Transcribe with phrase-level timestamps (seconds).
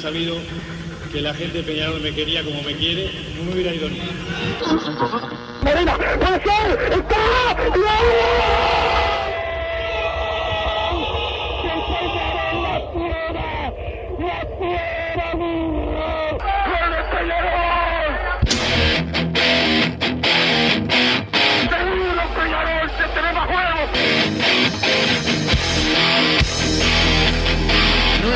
[0.00, 0.36] sabido
[1.12, 3.98] que la gente de Peñarol me quería como me quiere, no me hubiera ido ni.
[5.62, 5.78] Ser,
[6.92, 8.79] está, No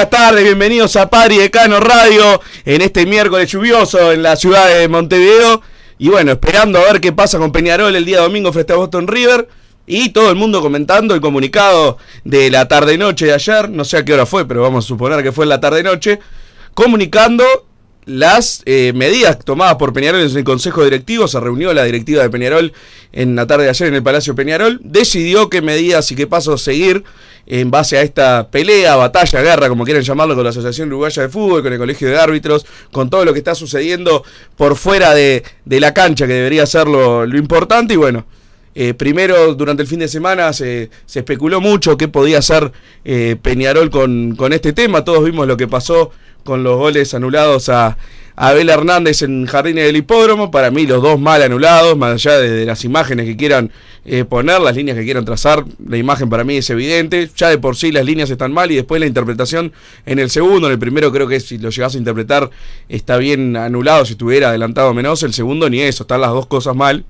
[0.00, 4.88] Buenas tardes, bienvenidos a Padre Decano Radio en este miércoles lluvioso en la ciudad de
[4.88, 5.60] Montevideo.
[5.98, 9.06] Y bueno, esperando a ver qué pasa con Peñarol el día domingo frente a Boston
[9.06, 9.46] River.
[9.84, 13.68] Y todo el mundo comentando el comunicado de la tarde-noche de ayer.
[13.68, 16.18] No sé a qué hora fue, pero vamos a suponer que fue en la tarde-noche.
[16.72, 17.44] Comunicando
[18.06, 21.28] las eh, medidas tomadas por Peñarol en el Consejo Directivo.
[21.28, 22.72] Se reunió la directiva de Peñarol
[23.12, 24.80] en la tarde de ayer en el Palacio Peñarol.
[24.82, 27.04] Decidió qué medidas y qué pasos seguir
[27.46, 31.28] en base a esta pelea, batalla, guerra, como quieran llamarlo, con la Asociación Uruguaya de
[31.28, 34.24] Fútbol, con el Colegio de Árbitros, con todo lo que está sucediendo
[34.56, 37.94] por fuera de, de la cancha, que debería ser lo, lo importante.
[37.94, 38.24] Y bueno,
[38.74, 42.70] eh, primero, durante el fin de semana se, se especuló mucho qué podía hacer
[43.04, 45.04] eh, Peñarol con, con este tema.
[45.04, 47.96] Todos vimos lo que pasó con los goles anulados a
[48.36, 50.50] Abel Hernández en Jardines del Hipódromo.
[50.50, 53.70] Para mí, los dos mal anulados, más allá de, de las imágenes que quieran
[54.06, 55.64] eh, poner, las líneas que quieran trazar.
[55.86, 57.28] La imagen para mí es evidente.
[57.36, 59.72] Ya de por sí las líneas están mal y después la interpretación
[60.06, 60.68] en el segundo.
[60.68, 62.50] En el primero, creo que si lo llegas a interpretar,
[62.88, 65.22] está bien anulado si estuviera adelantado menos.
[65.22, 67.04] El segundo, ni eso, están las dos cosas mal.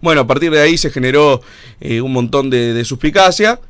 [0.00, 1.40] Bueno, a partir de ahí se generó
[1.80, 3.60] eh, un montón de, de suspicacia.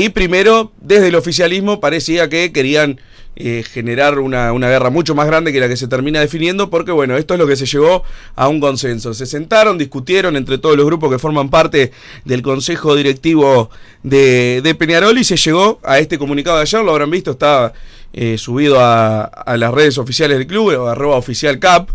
[0.00, 3.00] Y primero, desde el oficialismo, parecía que querían
[3.34, 6.92] eh, generar una, una guerra mucho más grande que la que se termina definiendo, porque
[6.92, 8.04] bueno, esto es lo que se llegó
[8.36, 9.12] a un consenso.
[9.12, 11.90] Se sentaron, discutieron entre todos los grupos que forman parte
[12.24, 13.70] del Consejo Directivo
[14.04, 17.72] de, de Peñarol y se llegó a este comunicado de ayer, lo habrán visto, está
[18.12, 21.90] eh, subido a, a las redes oficiales del club, o arroba oficial cap.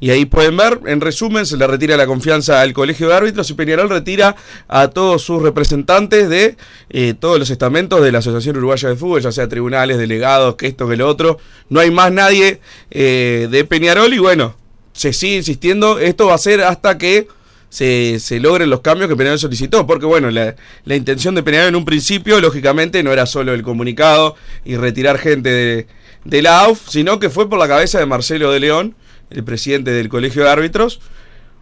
[0.00, 3.48] Y ahí pueden ver, en resumen, se le retira la confianza al colegio de árbitros
[3.50, 4.36] y Peñarol retira
[4.68, 6.56] a todos sus representantes de
[6.90, 10.66] eh, todos los estamentos de la Asociación Uruguaya de Fútbol, ya sea tribunales, delegados, que
[10.66, 11.38] esto, que lo otro.
[11.68, 12.60] No hay más nadie
[12.90, 14.56] eh, de Peñarol y bueno,
[14.92, 17.28] se sigue insistiendo, esto va a ser hasta que
[17.68, 20.54] se, se logren los cambios que Peñarol solicitó, porque bueno, la,
[20.84, 25.18] la intención de Peñarol en un principio, lógicamente, no era solo el comunicado y retirar
[25.18, 25.86] gente de,
[26.24, 28.94] de la AUF, sino que fue por la cabeza de Marcelo de León,
[29.34, 31.00] el presidente del Colegio de Árbitros.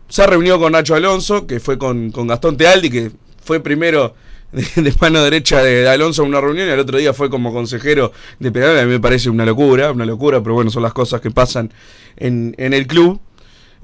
[0.09, 3.11] Se reunió con Nacho Alonso, que fue con, con Gastón Tealdi, que
[3.43, 4.15] fue primero
[4.53, 8.13] de, mano derecha de Alonso a una reunión y el otro día fue como consejero
[8.39, 8.79] de Peñarol.
[8.79, 11.73] A mí me parece una locura, una locura, pero bueno, son las cosas que pasan
[12.17, 13.21] en, en el club.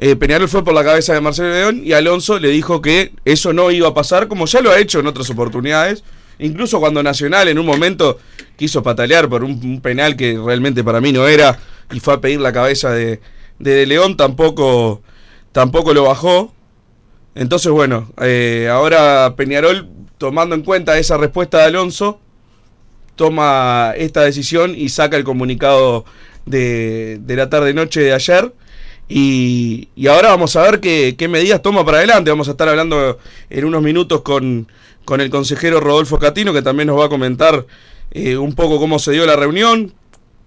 [0.01, 3.71] Eh, fue por la cabeza de Marcelo León y Alonso le dijo que eso no
[3.71, 6.05] iba a pasar, como ya lo ha hecho en otras oportunidades.
[6.39, 8.19] Incluso cuando Nacional en un momento
[8.57, 11.59] quiso patalear por un penal que realmente para mí no era
[11.91, 13.21] y fue a pedir la cabeza de,
[13.59, 15.03] de, León, tampoco,
[15.53, 16.53] tampoco lo bajó.
[17.35, 19.89] Entonces, bueno, eh, ahora Peñarol,
[20.19, 22.21] tomando en cuenta esa respuesta de Alonso,
[23.17, 26.05] toma esta decisión y saca el comunicado
[26.47, 28.53] de, de la tarde-noche de ayer.
[29.09, 32.31] Y, y ahora vamos a ver qué, qué medidas toma para adelante.
[32.31, 33.19] Vamos a estar hablando
[33.49, 34.69] en unos minutos con,
[35.05, 37.65] con el consejero Rodolfo Catino, que también nos va a comentar
[38.11, 39.95] eh, un poco cómo se dio la reunión,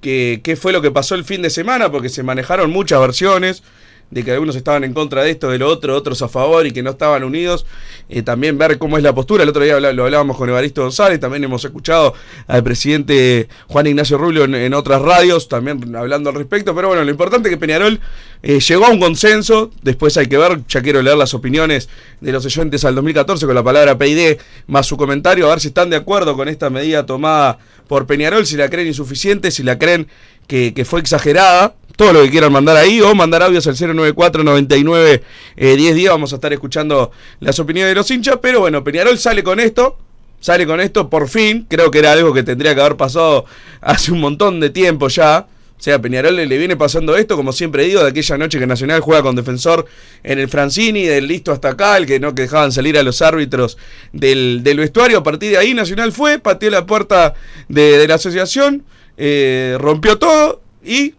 [0.01, 3.63] qué, qué fue lo que pasó el fin de semana, porque se manejaron muchas versiones
[4.11, 6.71] de que algunos estaban en contra de esto, de lo otro, otros a favor y
[6.71, 7.65] que no estaban unidos.
[8.09, 9.43] Eh, también ver cómo es la postura.
[9.43, 12.13] El otro día lo hablábamos con Evaristo González, también hemos escuchado
[12.47, 16.75] al presidente Juan Ignacio Rubio en, en otras radios, también hablando al respecto.
[16.75, 17.99] Pero bueno, lo importante es que Peñarol
[18.43, 19.71] eh, llegó a un consenso.
[19.81, 23.55] Después hay que ver, ya quiero leer las opiniones de los oyentes al 2014 con
[23.55, 24.37] la palabra PID
[24.67, 28.45] más su comentario, a ver si están de acuerdo con esta medida tomada por Peñarol,
[28.45, 30.07] si la creen insuficiente, si la creen
[30.51, 31.75] que, fue exagerada.
[31.95, 35.23] Todo lo que quieran mandar ahí o mandar audios al 094 99
[35.55, 36.11] eh, 10 días.
[36.11, 38.39] Vamos a estar escuchando las opiniones de los hinchas.
[38.41, 39.97] Pero bueno, Peñarol sale con esto.
[40.39, 41.65] Sale con esto por fin.
[41.69, 43.45] Creo que era algo que tendría que haber pasado
[43.81, 45.47] hace un montón de tiempo ya.
[45.77, 48.67] O sea, Peñarol le, le viene pasando esto, como siempre digo, de aquella noche que
[48.67, 49.87] Nacional juega con defensor
[50.21, 53.21] en el Francini, del listo hasta acá, el que no que dejaban salir a los
[53.23, 53.79] árbitros
[54.13, 55.17] del, del vestuario.
[55.19, 57.33] A partir de ahí, Nacional fue, pateó la puerta
[57.67, 58.83] de la asociación,
[59.23, 61.13] eh, rompió todo y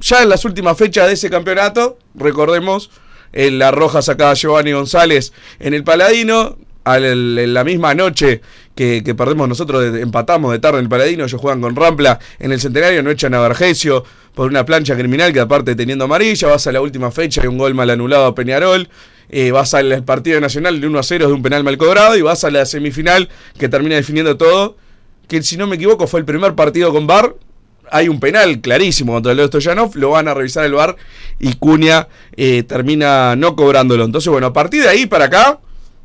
[0.00, 2.90] ya en las últimas fechas de ese campeonato, recordemos,
[3.32, 8.42] en la roja sacada Giovanni González en el Paladino, al- en la misma noche
[8.74, 12.60] que, perdemos nosotros, empatamos de tarde en el Paladino, ellos juegan con Rampla en el
[12.60, 14.04] Centenario, no echan a Vergesio
[14.34, 17.56] por una plancha criminal que aparte teniendo amarilla, vas a la última fecha y un
[17.56, 18.88] gol mal anulado a Peñarol.
[19.34, 22.20] eh, vas al partido nacional de 1 a 0 de un penal mal cobrado y
[22.22, 24.76] vas a la semifinal que termina definiendo todo.
[25.28, 27.34] Que si no me equivoco fue el primer partido con VAR
[27.92, 30.96] hay un penal clarísimo contra Leo Stoyanov, lo van a revisar el VAR
[31.38, 34.04] y Cunha eh, termina no cobrándolo.
[34.04, 35.60] Entonces, bueno, a partir de ahí para acá,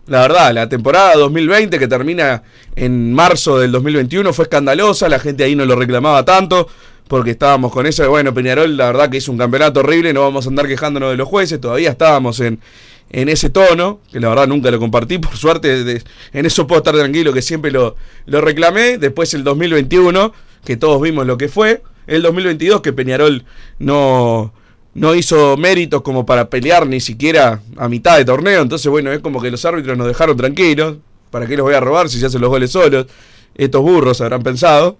[0.07, 2.43] la verdad, la temporada 2020 que termina
[2.75, 6.67] en marzo del 2021 fue escandalosa, la gente ahí no lo reclamaba tanto.
[7.07, 10.45] Porque estábamos con eso bueno, Peñarol, la verdad que hizo un campeonato horrible, no vamos
[10.45, 12.59] a andar quejándonos de los jueces, todavía estábamos en,
[13.09, 16.01] en ese tono, que la verdad nunca lo compartí, por suerte,
[16.33, 17.95] en eso puedo estar tranquilo, que siempre lo,
[18.25, 18.97] lo reclamé.
[18.97, 20.33] Después el 2021,
[20.65, 21.83] que todos vimos lo que fue.
[22.05, 23.43] El 2022, que Peñarol
[23.79, 24.53] no,
[24.93, 28.61] no hizo méritos como para pelear ni siquiera a mitad de torneo.
[28.61, 30.97] Entonces, bueno, es como que los árbitros nos dejaron tranquilos.
[31.31, 33.07] ¿Para qué los voy a robar si se hacen los goles solos?
[33.55, 34.97] Estos burros habrán pensado.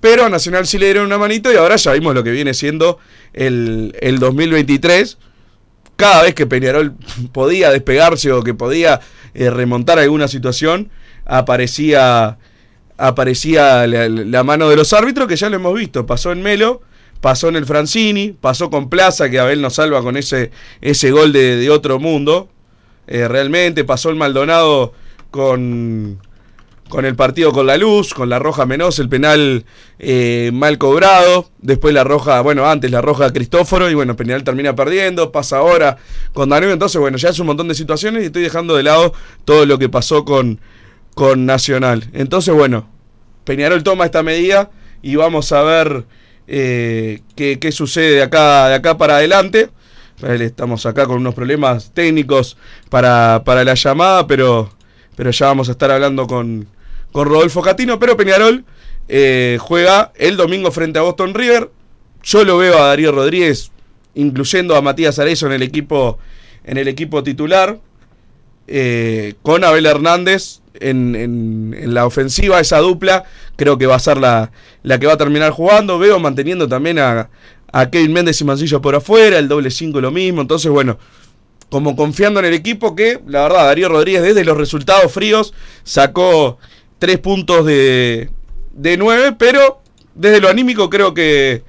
[0.00, 2.52] Pero a Nacional sí le dieron una manito y ahora ya vimos lo que viene
[2.52, 2.98] siendo
[3.32, 5.18] el, el 2023
[5.96, 6.94] cada vez que Peñarol
[7.32, 9.00] podía despegarse o que podía
[9.34, 10.90] eh, remontar alguna situación,
[11.24, 12.38] aparecía,
[12.96, 16.06] aparecía la, mano de los árbitros, que ya lo hemos visto.
[16.06, 16.82] Pasó en Melo,
[17.20, 20.50] pasó en el Francini, pasó con Plaza, que Abel nos salva con ese,
[20.80, 22.48] ese gol de, de otro mundo.
[23.06, 24.92] Eh, realmente pasó el Maldonado
[25.30, 26.20] con,
[26.94, 29.64] con el partido con la luz, con la roja menos, el penal
[29.98, 34.76] eh, mal cobrado, después la roja, bueno, antes la roja Cristóforo y bueno, Peñarol termina
[34.76, 35.96] perdiendo, pasa ahora
[36.32, 39.12] con Danubio, entonces bueno, ya es un montón de situaciones y estoy dejando de lado
[39.44, 40.60] todo lo que pasó con,
[41.16, 42.04] con Nacional.
[42.12, 42.88] Entonces bueno,
[43.42, 44.70] Peñarol toma esta medida
[45.02, 46.04] y vamos a ver
[46.46, 49.68] eh, qué, qué sucede de acá, de acá para adelante.
[50.22, 52.56] Estamos acá con unos problemas técnicos
[52.88, 54.70] para, para la llamada, pero,
[55.16, 56.68] pero ya vamos a estar hablando con,
[57.14, 58.00] con Rodolfo Catino.
[58.00, 58.64] Pero Peñarol
[59.08, 61.70] eh, juega el domingo frente a Boston River.
[62.24, 63.70] Yo lo veo a Darío Rodríguez,
[64.14, 66.18] incluyendo a Matías Arezo en el equipo,
[66.64, 67.78] en el equipo titular.
[68.66, 73.24] eh, con Abel Hernández en, en- en la ofensiva, esa dupla,
[73.56, 74.50] creo que va a ser la,
[74.82, 75.98] la que va a terminar jugando.
[75.98, 77.28] Veo manteniendo también a,
[77.72, 80.40] a Kevin Méndez y Mancillo por afuera, el doble 5 lo mismo.
[80.40, 80.98] Entonces, bueno,
[81.68, 85.52] como confiando en el equipo que, la verdad, Darío Rodríguez desde los resultados fríos
[85.82, 86.58] sacó
[86.98, 88.30] 3 puntos de,
[88.72, 89.80] de 9, pero
[90.14, 91.62] desde lo anímico creo que,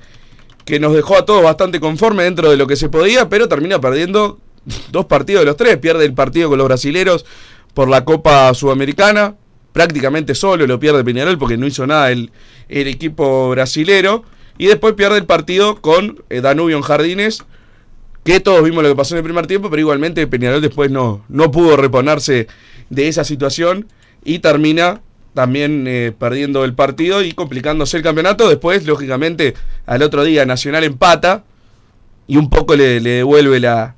[0.65, 3.79] que nos dejó a todos bastante conforme dentro de lo que se podía, pero termina
[3.79, 4.39] perdiendo
[4.91, 5.77] dos partidos de los tres.
[5.77, 7.25] Pierde el partido con los brasileros
[7.73, 9.35] por la Copa Sudamericana,
[9.73, 12.31] prácticamente solo lo pierde Peñarol porque no hizo nada el,
[12.69, 14.23] el equipo brasilero.
[14.57, 17.43] Y después pierde el partido con eh, Danubio en Jardines,
[18.23, 21.25] que todos vimos lo que pasó en el primer tiempo, pero igualmente Peñarol después no,
[21.27, 22.47] no pudo reponerse
[22.89, 23.87] de esa situación
[24.23, 25.01] y termina
[25.35, 28.49] también eh, perdiendo el partido y complicándose el campeonato.
[28.49, 29.53] Después, lógicamente,
[29.85, 31.43] al otro día Nacional empata
[32.25, 33.95] y un poco le, le devuelve la,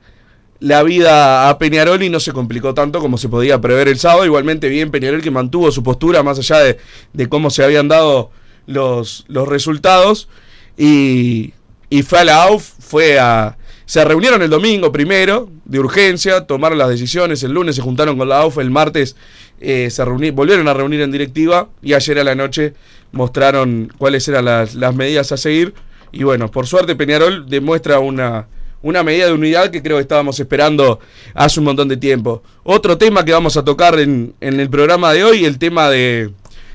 [0.60, 4.26] la vida a Peñarol y no se complicó tanto como se podía prever el sábado.
[4.26, 6.78] Igualmente bien Peñarol que mantuvo su postura más allá de,
[7.14, 8.32] de cómo se habían dado
[8.66, 10.28] los, los resultados.
[10.76, 11.54] Y,
[11.90, 13.58] y fue a la AUF, fue a...
[13.88, 18.28] Se reunieron el domingo primero, de urgencia, tomaron las decisiones, el lunes se juntaron con
[18.28, 19.16] la AUF, el martes
[19.62, 22.74] eh, se volvieron a reunir en directiva y ayer a la noche
[23.14, 25.74] mostraron cuáles eran las, las medidas a seguir.
[26.12, 28.48] Y bueno, por suerte Peñarol demuestra una,
[28.82, 31.00] una medida de unidad que creo que estábamos esperando
[31.34, 32.44] hace un montón de tiempo.
[32.66, 36.32] Otro tema que vamos a tocar en, en el programa de hoy, el tema de,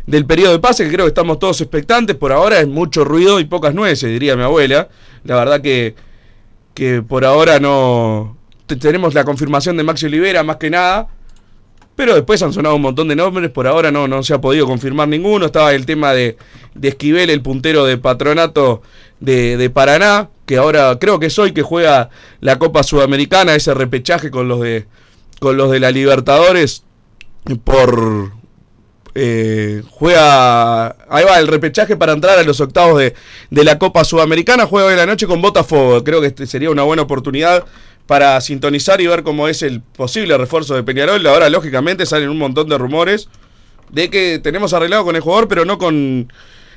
[0.06, 2.16] del periodo de pase, que creo que estamos todos expectantes.
[2.16, 4.88] Por ahora es mucho ruido y pocas nueces, diría mi abuela.
[5.24, 5.94] La verdad que,
[6.74, 8.36] que por ahora no
[8.66, 11.08] te- tenemos la confirmación de Maxi Olivera más que nada.
[11.94, 14.66] Pero después han sonado un montón de nombres, por ahora no, no se ha podido
[14.66, 15.44] confirmar ninguno.
[15.44, 16.38] Estaba el tema de,
[16.74, 18.80] de Esquivel, el puntero de patronato
[19.20, 22.08] de, de Paraná, que ahora creo que es hoy que juega
[22.40, 24.86] la Copa Sudamericana, ese repechaje con los de,
[25.38, 26.82] con los de la Libertadores
[27.62, 28.32] por...
[29.14, 30.96] eh, juega...
[31.08, 33.14] Ahí va el repechaje para entrar a los octavos de,
[33.50, 34.66] de la Copa Sudamericana.
[34.66, 36.02] Juega hoy en la noche con Botafogo.
[36.04, 37.64] Creo que este sería una buena oportunidad
[38.06, 41.26] para sintonizar y ver cómo es el posible refuerzo de Peñarol.
[41.26, 43.28] Ahora, lógicamente, salen un montón de rumores
[43.90, 46.32] de que tenemos arreglado con el jugador, pero no con.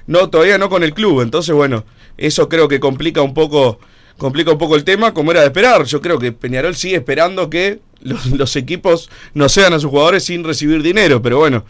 [0.08, 1.22] No, todavía no con el club.
[1.22, 1.84] Entonces, bueno,
[2.18, 3.80] eso creo que complica un poco.
[4.18, 5.84] Complica un poco el tema, como era de esperar.
[5.84, 10.44] Yo creo que Peñarol sigue esperando que los equipos no sean a sus jugadores sin
[10.46, 11.22] recibir dinero.
[11.22, 11.66] Pero bueno,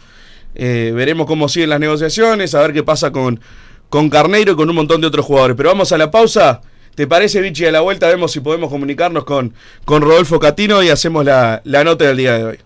[0.56, 3.40] eh, veremos cómo siguen las negociaciones, a ver qué pasa con,
[3.88, 5.56] con Carneiro y con un montón de otros jugadores.
[5.56, 6.62] Pero vamos a la pausa.
[6.94, 7.66] ¿Te parece, Vichy?
[7.66, 9.52] A la vuelta vemos si podemos comunicarnos con,
[9.84, 12.65] con Rodolfo Catino y hacemos la, la nota del día de hoy.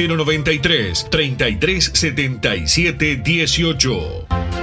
[0.07, 4.60] 093 3377 18.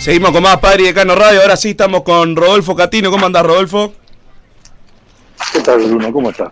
[0.00, 1.42] Seguimos con más Padre y Decano Radio.
[1.42, 3.10] Ahora sí estamos con Rodolfo Catino.
[3.10, 3.92] ¿Cómo andás, Rodolfo?
[5.52, 6.10] ¿Qué tal, Bruno?
[6.10, 6.48] ¿Cómo estás?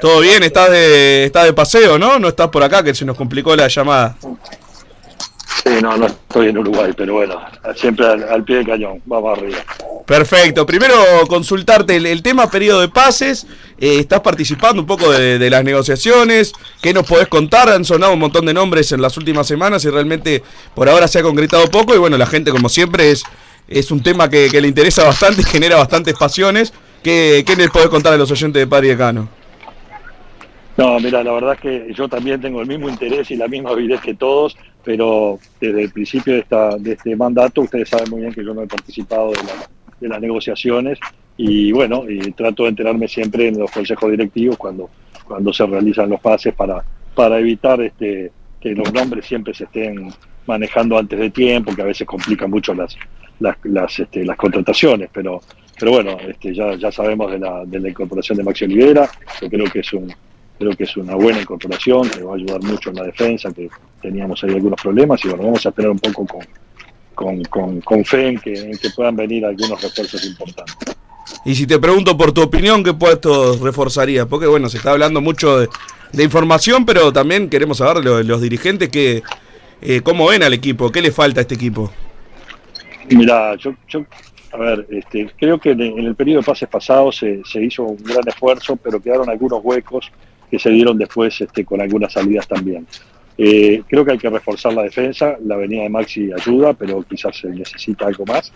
[0.00, 0.42] ¿Todo bien?
[0.42, 2.18] ¿Estás de, estás de paseo, no?
[2.18, 4.16] No estás por acá, que se nos complicó la llamada.
[5.64, 7.40] Sí, no, no estoy en Uruguay, pero bueno,
[7.74, 9.58] siempre al, pie del cañón, vamos arriba.
[10.06, 10.64] Perfecto.
[10.64, 10.94] Primero
[11.28, 13.46] consultarte el, tema periodo de pases.
[13.78, 16.52] Eh, estás participando un poco de, las negociaciones.
[16.80, 17.68] ¿Qué nos podés contar?
[17.68, 20.42] Han sonado un montón de nombres en las últimas semanas y realmente
[20.74, 21.94] por ahora se ha concretado poco.
[21.94, 23.22] Y bueno, la gente, como siempre, es,
[23.66, 26.72] es un tema que, que le interesa bastante y genera bastantes pasiones.
[27.02, 29.28] ¿Qué, ¿Qué les podés contar a los oyentes de Padre y Decano?
[30.78, 33.70] No, mira, la verdad es que yo también tengo el mismo interés y la misma
[33.70, 38.20] avidez que todos, pero desde el principio de, esta, de este mandato, ustedes saben muy
[38.20, 39.68] bien que yo no he participado de, la-
[40.00, 41.00] de las negociaciones
[41.36, 44.88] y bueno, y trato de enterarme siempre en los consejos directivos cuando,
[45.24, 48.30] cuando se realizan los pases para, para evitar este,
[48.60, 50.12] que los nombres siempre se estén
[50.46, 52.96] manejando antes de tiempo, que a veces complican mucho las,
[53.40, 55.40] las, las, este, las contrataciones, pero,
[55.78, 59.08] pero bueno, este, ya, ya sabemos de la, de la incorporación de Maxi Olivera,
[59.42, 60.12] yo creo que es un,
[60.58, 63.68] creo que es una buena incorporación, que va a ayudar mucho en la defensa, que
[64.02, 66.40] teníamos ahí algunos problemas y bueno, vamos a tener un poco con,
[67.14, 70.96] con, con, con fe en que, en que puedan venir algunos refuerzos importantes.
[71.44, 74.26] Y si te pregunto por tu opinión, ¿qué puestos reforzarías?
[74.26, 75.68] Porque bueno, se está hablando mucho de,
[76.12, 79.22] de información, pero también queremos saber los, los dirigentes que,
[79.80, 81.90] eh, cómo ven al equipo, qué le falta a este equipo.
[83.10, 84.04] Mira, yo, yo
[84.52, 88.02] a ver, este, creo que en el, periodo de pases pasado se, se hizo un
[88.02, 90.10] gran esfuerzo, pero quedaron algunos huecos
[90.50, 92.86] que se dieron después este, con algunas salidas también.
[93.36, 97.36] Eh, creo que hay que reforzar la defensa, la venida de Maxi ayuda, pero quizás
[97.36, 98.52] se necesita algo más.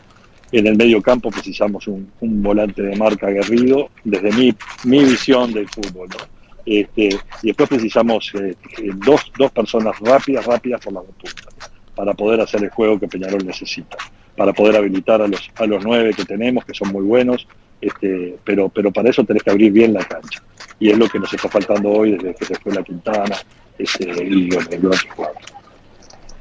[0.50, 5.52] En el medio campo precisamos un, un volante de marca aguerrido, desde mi, mi visión
[5.52, 6.08] del fútbol.
[6.08, 6.42] ¿no?
[6.64, 7.08] Este,
[7.42, 12.14] y después precisamos eh, eh, dos, dos personas rápidas, rápidas por las dos puntas, para
[12.14, 13.96] poder hacer el juego que Peñarol necesita,
[14.36, 17.46] para poder habilitar a los, a los nueve que tenemos, que son muy buenos,
[17.82, 20.40] este, pero, pero para eso tenés que abrir bien la cancha.
[20.78, 23.36] Y es lo que nos está faltando hoy desde que se fue la Quintana
[23.78, 25.46] este, y bueno, otros jugadores.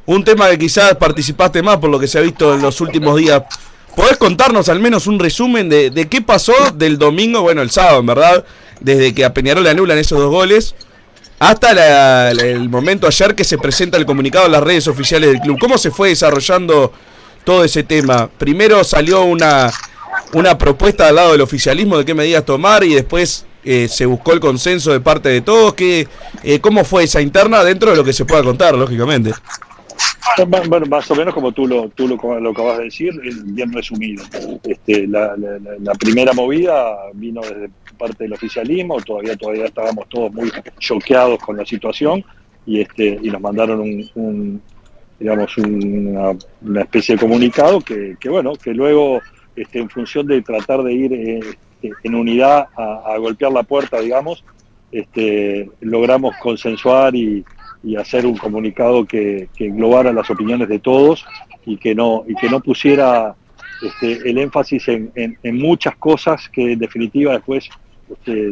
[0.06, 3.18] Un tema que quizás participaste más por lo que se ha visto en los últimos
[3.18, 3.44] días.
[3.96, 8.00] ¿Podés contarnos al menos un resumen de, de qué pasó del domingo, bueno, el sábado,
[8.00, 8.46] en verdad,
[8.80, 10.76] desde que a Peñarol le anulan esos dos goles,
[11.40, 15.58] hasta el momento ayer que se presenta el comunicado en las redes oficiales del club?
[15.60, 16.94] ¿Cómo se fue desarrollando
[17.44, 18.30] todo ese tema?
[18.38, 19.72] Primero salió una,
[20.34, 24.34] una propuesta al lado del oficialismo de qué medidas tomar y después eh, se buscó
[24.34, 25.74] el consenso de parte de todos.
[25.74, 26.08] ¿Qué,
[26.44, 29.32] eh, ¿Cómo fue esa interna dentro de lo que se pueda contar, lógicamente?
[30.48, 33.72] Bueno, más o menos como tú lo, tú lo, lo acabas de decir, eh, bien
[33.74, 34.24] resumido.
[34.64, 40.32] Este, la- la- la primera movida vino desde parte del oficialismo, todavía todavía estábamos todos
[40.34, 42.24] muy choqueados con la situación
[42.66, 44.62] y este y nos mandaron un, un,
[45.20, 49.20] digamos una, una especie de comunicado que, que bueno que luego
[49.56, 51.40] este, en función de tratar de ir eh,
[51.82, 54.44] este, en unidad a, golpear la puerta digamos
[54.92, 57.46] este, logramos consensuar y,
[57.84, 61.26] y hacer un comunicado que, englobara las opiniones de todos
[61.66, 63.36] y que no y que no pusiera
[63.82, 67.70] este, el énfasis en, en- muchas cosas que en definitiva después
[68.10, 68.52] este,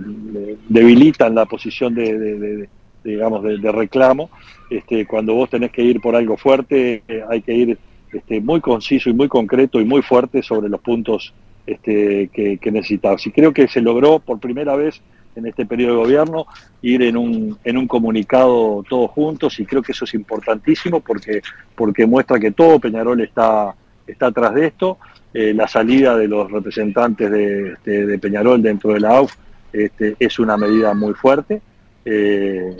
[0.67, 2.69] debilitan la posición de- de-
[3.03, 4.29] digamos de, de reclamo.
[4.69, 7.77] Este, cuando vos tenés que ir por algo fuerte eh, hay que ir
[8.13, 11.33] este, muy conciso y muy concreto y muy fuerte sobre los puntos
[11.65, 12.83] este, que, que
[13.25, 15.01] y creo que se logró por primera vez
[15.35, 16.45] en este periodo de gobierno
[16.81, 21.41] ir en un, en un comunicado todos juntos y creo que eso es importantísimo porque,
[21.75, 23.75] porque muestra que todo Peñarol está,
[24.07, 24.97] está atrás de esto.
[25.31, 29.35] Eh, la salida de los representantes de, de Peñarol dentro de la AUF
[29.71, 31.61] este, es una medida muy fuerte,
[32.03, 32.75] eh,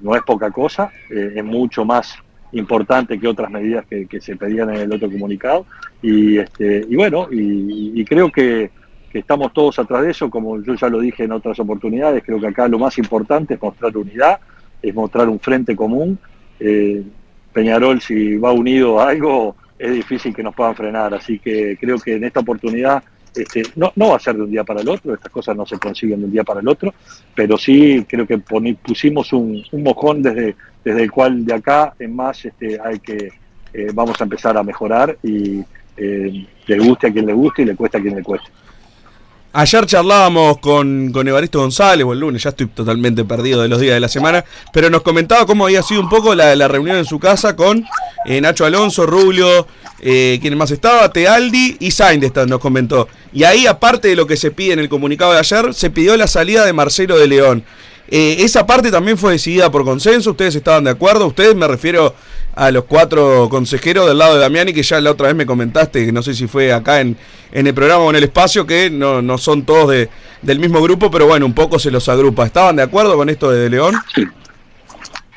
[0.00, 2.16] no es poca cosa, eh, es mucho más
[2.54, 5.66] importante que otras medidas que, se pedían en el otro comunicado
[6.02, 8.70] y, este, y bueno, y, creo que,
[9.10, 12.40] que estamos todos atrás de eso, como yo ya lo dije en otras oportunidades, creo
[12.40, 14.38] que acá lo más importante es mostrar unidad,
[14.82, 16.18] es mostrar un frente común.
[16.60, 17.02] Eh,
[17.52, 21.98] Peñarol, si va unido a algo, es difícil que nos puedan frenar, así que creo
[21.98, 23.02] que en esta oportunidad
[23.34, 25.66] este, no, no va a ser de un día para el otro, estas cosas no
[25.66, 26.94] se consiguen de un día para el otro,
[27.34, 32.44] pero sí creo que pusimos un, mojón desde, desde el cual de acá en más
[32.44, 33.28] este, hay que
[33.72, 35.60] eh, vamos a empezar a mejorar y
[35.96, 38.48] eh, le guste a quien le guste y le cuesta a quien le cueste.
[39.56, 43.80] Ayer charlábamos con, con Evaristo González, o el lunes, ya estoy totalmente perdido de los
[43.80, 46.96] días de la semana, pero nos comentaba cómo había sido un poco la, la reunión
[46.96, 47.84] en su casa con
[48.26, 49.68] eh, Nacho Alonso, Rubio,
[50.00, 53.06] eh, quien más estaba, Tealdi y Sainz nos comentó.
[53.32, 56.16] Y ahí, aparte de lo que se pide en el comunicado de ayer, se pidió
[56.16, 57.64] la salida de Marcelo de León.
[58.08, 62.14] Eh, esa parte también fue decidida por consenso, ustedes estaban de acuerdo, ustedes me refiero
[62.54, 66.12] a los cuatro consejeros del lado de Damiani, que ya la otra vez me comentaste,
[66.12, 67.16] no sé si fue acá en,
[67.50, 70.10] en el programa o en el espacio, que no, no son todos de,
[70.42, 72.44] del mismo grupo, pero bueno, un poco se los agrupa.
[72.44, 73.94] ¿Estaban de acuerdo con esto de, de León?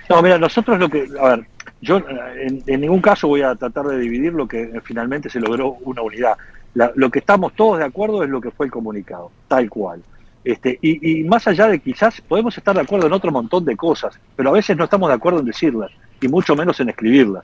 [0.10, 1.48] No, mira, nosotros lo que, a ver,
[1.82, 2.04] yo eh,
[2.48, 5.78] en, en ningún caso voy a tratar de dividir lo que eh, finalmente se logró
[5.84, 6.38] una unidad.
[6.74, 10.02] La- lo que estamos todos de acuerdo es lo que fue el comunicado, tal cual.
[10.48, 14.18] Este, y, más allá de quizás podemos estar de acuerdo en otro montón de cosas,
[14.34, 17.44] pero a veces no estamos de acuerdo en decirlas, y mucho menos en escribirlas.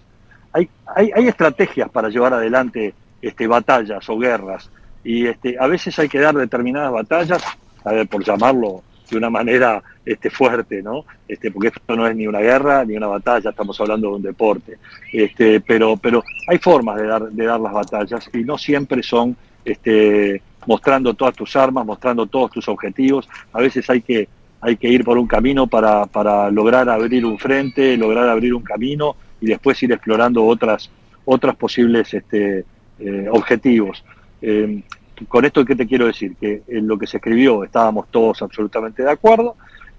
[0.54, 4.70] Hay, hay, hay estrategias para llevar adelante este, batallas o guerras,
[5.04, 7.44] y este, a veces hay que dar determinadas batallas,
[7.84, 11.04] a ver, por llamarlo de una manera este, fuerte, ¿no?
[11.28, 14.22] Este, porque esto no es ni una guerra ni una batalla, estamos hablando de un
[14.22, 14.78] deporte.
[15.12, 19.36] Este, pero, pero hay formas de dar, de dar las batallas y no siempre son
[19.66, 23.28] este, mostrando todas tus armas, mostrando todos tus objetivos.
[23.52, 24.28] A veces hay que,
[24.62, 28.63] hay que ir por un camino para, para lograr abrir un frente, lograr abrir un
[28.63, 30.89] camino y después ir explorando otras,
[31.26, 32.65] otras posibles este,
[32.99, 34.04] eh, objetivos.
[34.41, 34.84] Eh,
[35.28, 36.36] con esto, ¿qué te quiero decir?
[36.39, 39.56] Que en lo que se escribió estábamos todos absolutamente de acuerdo.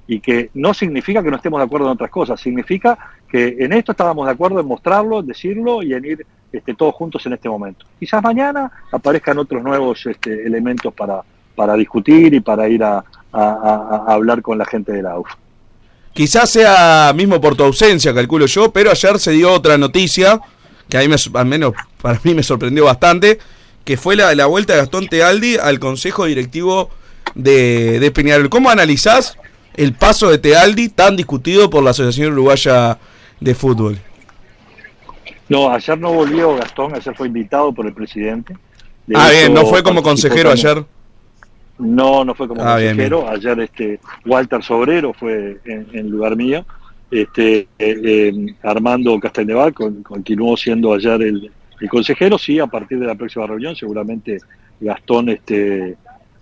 [0.07, 3.73] y que no significa que no estemos de acuerdo en otras cosas, significa que en
[3.73, 7.33] esto estábamos de acuerdo en mostrarlo, en decirlo y en ir este, todos juntos en
[7.33, 7.85] este momento.
[7.99, 11.23] Quizás mañana aparezcan otros nuevos este, elementos para,
[11.57, 15.29] para discutir y para ir a, hablar con la gente de la UF.
[16.13, 20.41] Quizás sea mismo por tu ausencia, calculo yo, pero ayer se dio otra noticia
[20.89, 23.41] que a mí me, al menos para mí me sorprendió bastante,
[23.85, 26.91] que fue la, la vuelta de Gastón Tealdi al Consejo Directivo
[27.35, 28.49] de, de Peñarol.
[28.49, 29.37] ¿Cómo analizás
[29.75, 32.99] el paso de Tealdi tan discutido por la Asociación Uruguaya
[33.41, 33.99] de Fútbol?
[35.49, 38.55] No, ayer no volvió Gastón, ayer fue invitado por el presidente.
[39.07, 40.85] De ah, bien, no fue como consejero también- ayer.
[41.79, 43.29] No, no fue como Ah, bien, consejero.
[43.29, 46.65] Ayer este Walter Sobrero fue en, en lugar mío.
[47.11, 52.39] Este eh, eh, Armando Castelneval con- continuó siendo ayer el, el consejero.
[52.39, 54.39] Sí, a partir de la próxima reunión seguramente
[54.81, 55.97] Gastón este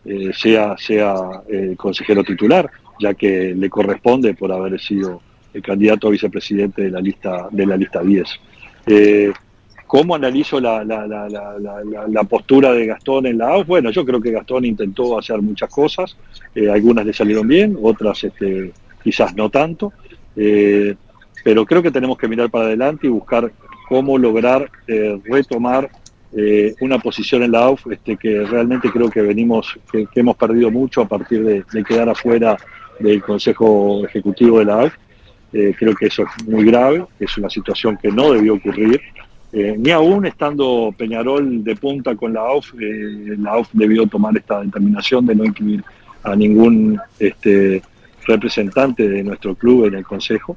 [0.04, 1.14] eh, sea sea
[1.48, 5.20] el consejero titular, ya que le corresponde por haber sido
[5.54, 8.26] el candidato a vicepresidente de la lista de la lista 10.
[8.86, 9.32] Eh,
[9.86, 10.82] ¿Cómo analizo la,
[12.28, 13.66] postura de Gastón en la AUF?
[13.66, 16.16] Bueno, yo creo que Gastón intentó hacer muchas cosas,
[16.54, 18.72] eh, algunas le salieron bien, otras este,
[19.04, 19.92] quizás no tanto,
[20.34, 20.94] eh,
[21.44, 23.52] pero creo que tenemos que mirar para adelante y buscar
[23.86, 24.70] cómo lograr
[25.24, 25.90] retomar
[26.80, 30.70] una posición en la AUF este, que realmente creo que venimos, que, que hemos perdido
[30.70, 32.56] mucho a partir de, de quedar afuera
[32.98, 34.94] del Consejo Ejecutivo de la AUF.
[35.52, 39.00] Eh, creo que eso es muy grave, es una situación que no debió ocurrir.
[39.52, 44.34] Eh, ni aún estando Peñarol de punta con la AUF, eh, la AUF debió tomar
[44.36, 45.84] esta determinación de no incluir
[46.22, 47.82] a ningún este,
[48.26, 50.56] representante de nuestro club en el Consejo.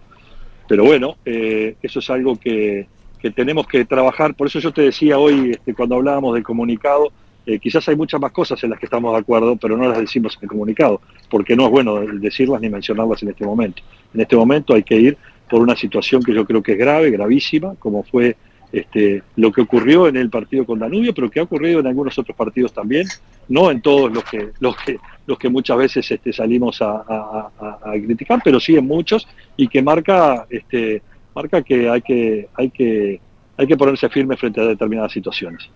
[0.68, 2.88] Pero bueno, eso es algo que,
[3.20, 4.34] que tenemos que trabajar.
[4.34, 7.12] Por eso yo te decía hoy, este, cuando hablábamos del comunicado,
[7.46, 10.00] eh, quizás hay muchas más cosas en las que estamos de acuerdo, pero no las
[10.00, 13.84] decimos en el comunicado, porque no es bueno decirlas ni mencionarlas en este momento.
[14.14, 15.18] En este momento hay que ir
[15.50, 18.36] por una situación que yo creo que es grave, gravísima, como fue
[18.72, 22.18] este, lo que ocurrió en el partido con Danubio, pero que ha ocurrido en algunos
[22.18, 23.08] otros partidos también,
[23.48, 27.50] no en todos los que, los que, los que muchas veces este, salimos a,
[27.94, 31.02] criticar, pero sí en muchos, y que marca, este,
[31.34, 33.22] marca que hay que, hay que,
[33.56, 35.70] hay que ponerse firme frente a determinadas situaciones.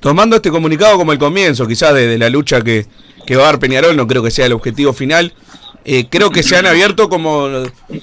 [0.00, 2.86] Tomando este comunicado como el comienzo, quizás de, la lucha que,
[3.26, 5.32] que va a dar Peñarol, no creo que sea el objetivo final.
[5.84, 7.48] eh, creo que se han abierto como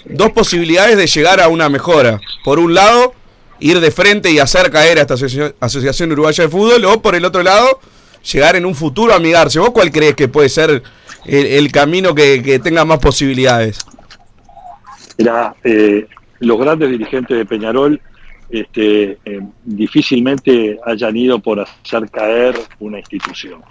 [0.05, 2.19] dos posibilidades de llegar a una mejora.
[2.43, 3.13] Por un lado,
[3.59, 5.15] ir de frente y hacer caer a esta
[5.59, 7.79] asociación, Uruguaya de Fútbol, o por el otro lado,
[8.31, 9.59] llegar en un futuro a amigarse.
[9.59, 10.83] ¿Vos cuál crees que puede ser
[11.25, 13.79] el, camino que, tenga más posibilidades?
[15.63, 16.07] Eh,
[16.39, 18.01] los grandes dirigentes de Peñarol
[18.61, 23.61] este, eh, difícilmente hayan ido por hacer caer una institución.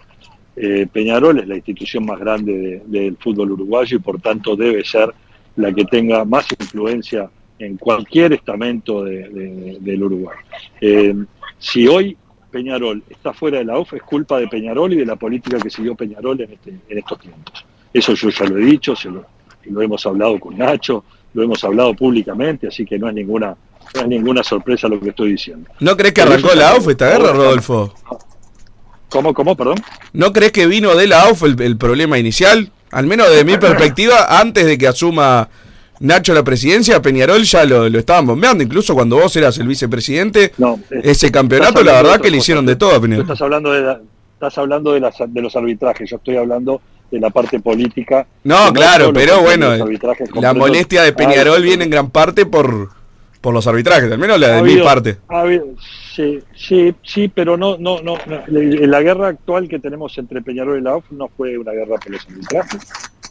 [0.57, 4.85] Eh, Peñarol es la institución más grande de- del fútbol uruguayo y por tanto debe
[4.85, 5.11] ser
[5.57, 10.37] la que tenga más influencia en cualquier estamento de- de- del Uruguay.
[10.81, 11.15] Eh,
[11.59, 12.17] si hoy
[12.51, 15.71] Peñarol está fuera de la UF es culpa de Peñarol y de la política que
[15.71, 17.65] siguió Peñarol en, este- en estos tiempos.
[17.95, 19.25] Eso yo ya lo he dicho, se lo,
[19.67, 23.57] lo hemos hablado con Nacho, lo hemos hablado públicamente, así que no es ninguna,
[23.95, 25.71] no es ninguna sorpresa lo que estoy diciendo.
[25.81, 27.95] ¿No crees que arrancó la AUF esta guerra, Rodolfo?
[29.09, 29.77] ¿Cómo, cómo, perdón?
[30.15, 32.71] ¿No crees que vino de la AUF el, el problema inicial?
[32.91, 35.49] Al menos desde mi perspectiva, antes de que asuma
[36.01, 38.63] Nacho la presidencia, Peñarol ya lo, lo estaban bombeando.
[38.65, 42.77] Incluso cuando vos eras el vicepresidente, No, ese campeonato, la verdad que le hicieron de
[42.77, 43.23] todo a Tú Peñarol.
[43.25, 44.01] estás hablando de, la-
[44.35, 48.27] estás hablando de, las, de los arbitrajes, yo estoy hablando de la parte política.
[48.45, 49.75] No, claro, pero bueno,
[50.41, 52.89] la molestia de Ah, Peñarol viene en gran parte por,
[53.43, 55.19] por los arbitrajes, al menos la de mi parte.
[55.29, 55.67] ha habido-
[56.15, 58.43] sí, sí, sí, pero no, no, no, no.
[58.47, 62.13] La guerra actual que tenemos entre Peñarol y la UF no fue una guerra por
[62.13, 62.81] los arbitrajes.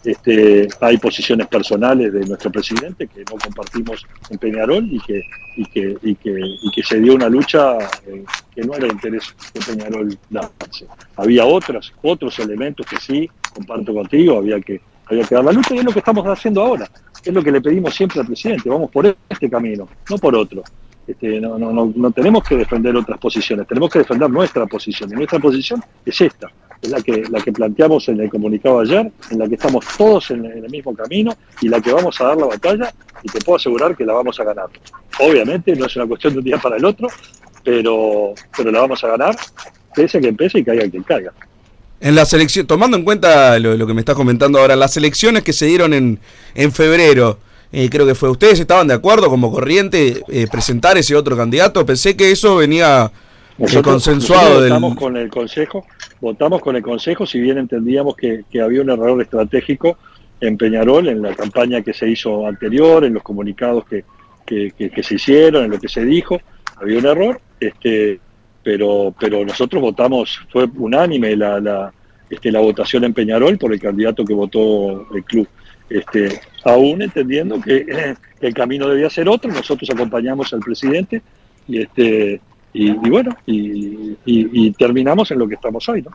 [0.03, 5.21] Este, hay posiciones personales de nuestro presidente que no compartimos en Peñarol y que,
[5.55, 6.31] y que, y que,
[6.63, 10.87] y que se dio una lucha eh, que no era de interés de Peñarol darse.
[11.15, 15.75] Había otros, otros elementos que sí, comparto contigo, había que, había que dar la lucha
[15.75, 16.89] y es lo que estamos haciendo ahora.
[17.23, 20.63] Es lo que le pedimos siempre al presidente, vamos por este camino, no por otro.
[21.05, 25.11] Este, no, no, no, tenemos que defender otras posiciones, tenemos que defender nuestra posición.
[25.11, 26.47] Y nuestra posición es esta,
[26.81, 30.31] es la que, la que planteamos en el comunicado ayer, en la que estamos todos
[30.31, 33.39] en, en el mismo camino y la que vamos a dar la batalla y te
[33.39, 34.67] puedo asegurar que la vamos a ganar.
[35.19, 37.09] Obviamente no es una cuestión de un día para el otro,
[37.63, 39.35] pero, pero la vamos a ganar,
[39.93, 41.33] pese a que empiece y caiga quien caiga.
[42.01, 45.43] En la selección, tomando en cuenta lo, lo que me estás comentando ahora, las elecciones
[45.43, 46.19] que se dieron en,
[46.55, 47.37] en febrero,
[47.71, 51.85] eh, creo que fue, ¿ustedes estaban de acuerdo como corriente eh, presentar ese otro candidato?
[51.85, 54.73] Pensé que eso venía eh, Nosotros- consensuado nosotros del...
[54.73, 55.85] votamos con el consejo,
[56.19, 59.97] votamos con el consejo, si bien entendíamos que, que había un error estratégico
[60.41, 64.03] en Peñarol, en la campaña que se hizo anterior, en los comunicados que,
[64.45, 66.41] que, que- que se hicieron, en lo que se dijo,
[66.77, 68.19] había un error, este,
[68.63, 71.93] pero, pero nosotros votamos, fue unánime la, la,
[72.29, 75.47] este, la votación en Peñarol por el candidato que votó el club.
[75.89, 77.85] Este, aún entendiendo que
[78.41, 81.21] el camino debía ser otro, nosotros acompañamos al presidente
[81.67, 82.41] y este
[82.73, 86.11] y, bueno, y, y- terminamos en lo que estamos hoy, ¿no?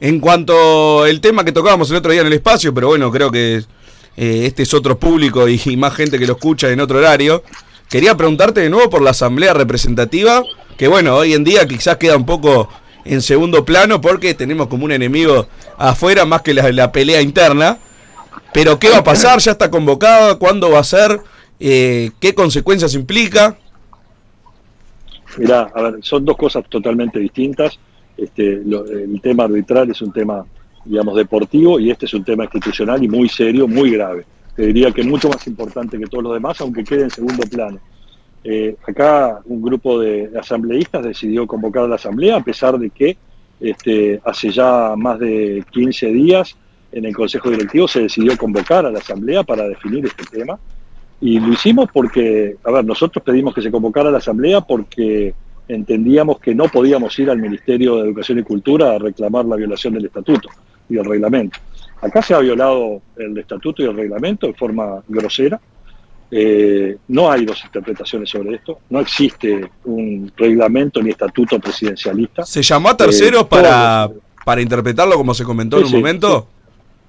[0.00, 3.30] En cuanto el tema que tocábamos el otro día en el espacio, pero bueno, creo
[3.30, 3.64] que eh,
[4.16, 7.42] este es otro público y más gente que lo escucha en otro horario.
[7.88, 10.42] Quería preguntarte de nuevo por la asamblea representativa,
[10.78, 12.68] que bueno, hoy en día quizás queda un poco
[13.04, 17.78] en segundo plano porque tenemos como un enemigo afuera más que la, pelea interna.
[18.54, 19.40] Pero ¿qué va a pasar?
[19.40, 20.36] ¿Ya está convocada?
[20.36, 21.20] ¿Cuándo va a ser?
[21.58, 23.58] Eh, ¿Qué consecuencias implica?
[25.36, 27.78] Mirá, a ver, son dos cosas totalmente distintas.
[28.16, 30.46] Este, el tema arbitral es un tema,
[30.84, 34.24] digamos, deportivo y este es un tema institucional y muy serio, muy grave.
[34.54, 37.80] Te diría que mucho más importante que todos los demás, aunque quede en segundo plano.
[38.50, 43.18] Eh, acá un grupo de asambleístas decidió convocar a la asamblea a pesar de que
[43.60, 46.56] este, hace ya más de 15 días
[46.90, 50.58] en el Consejo Directivo se decidió convocar a la asamblea para definir este tema.
[51.20, 55.34] Y lo hicimos porque, a ver, nosotros pedimos que se convocara a la Asamblea porque
[55.66, 59.92] entendíamos que no podíamos ir al Ministerio de Educación y Cultura a reclamar la violación
[59.92, 60.48] del estatuto
[60.88, 61.58] y del reglamento.
[62.00, 65.60] Acá se ha violado el estatuto y el reglamento de forma grosera.
[66.30, 68.80] Eh, no hay dos interpretaciones sobre esto.
[68.90, 72.44] No existe un reglamento ni estatuto presidencialista.
[72.44, 74.10] ¿Se llamó a terceros Eh, para,
[74.44, 76.48] para interpretarlo como se comentó Sí, en un sí, momento?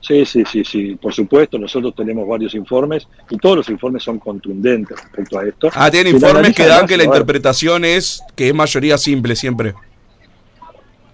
[0.01, 4.17] Sí, sí, sí, sí, por supuesto, nosotros tenemos varios informes y todos los informes son
[4.17, 5.69] contundentes respecto a esto.
[5.73, 9.73] Ah, tienen informes que dan que la interpretación es que es mayoría simple siempre.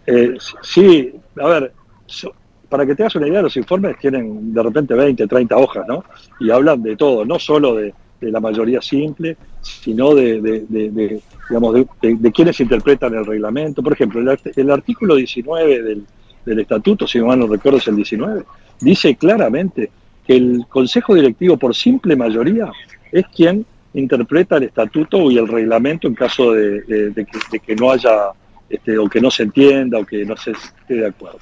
[0.06, 1.74] Eh, sí, a ver,
[2.06, 2.34] so-
[2.76, 6.04] para que te hagas una idea, los informes tienen de repente 20, 30 hojas, ¿no?
[6.42, 10.42] Y hablan de todo, no solo de, la mayoría simple, sino de,
[11.50, 13.82] digamos, de, quienes interpretan el reglamento.
[13.82, 15.84] Por ejemplo, el, art- el artículo 19
[16.44, 18.44] del, estatuto, si mal no recuerdo es el 19,
[18.82, 19.90] dice claramente
[20.28, 22.70] que el Consejo Directivo, por simple mayoría,
[23.10, 27.14] es quien interpreta el estatuto y el reglamento en caso de
[27.66, 28.32] que no haya,
[28.70, 31.40] este, o que no se entienda, o que no se esté de acuerdo.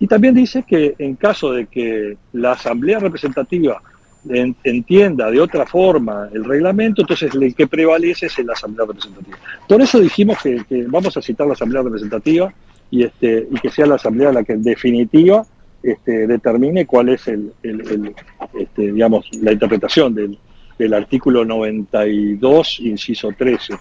[0.00, 3.82] Y también dice que en caso de que la Asamblea Representativa
[4.28, 9.36] en- entienda de otra forma el reglamento, entonces el que prevalece es la Asamblea Representativa.
[9.68, 12.52] Por eso dijimos que, que vamos a citar la Asamblea Representativa
[12.90, 15.44] y, este, y que sea la Asamblea la que en definitiva
[15.82, 18.14] este, determine cuál es el, el- el,
[18.58, 20.38] este, digamos, la interpretación del,
[20.78, 23.74] del artículo 92, inciso 13,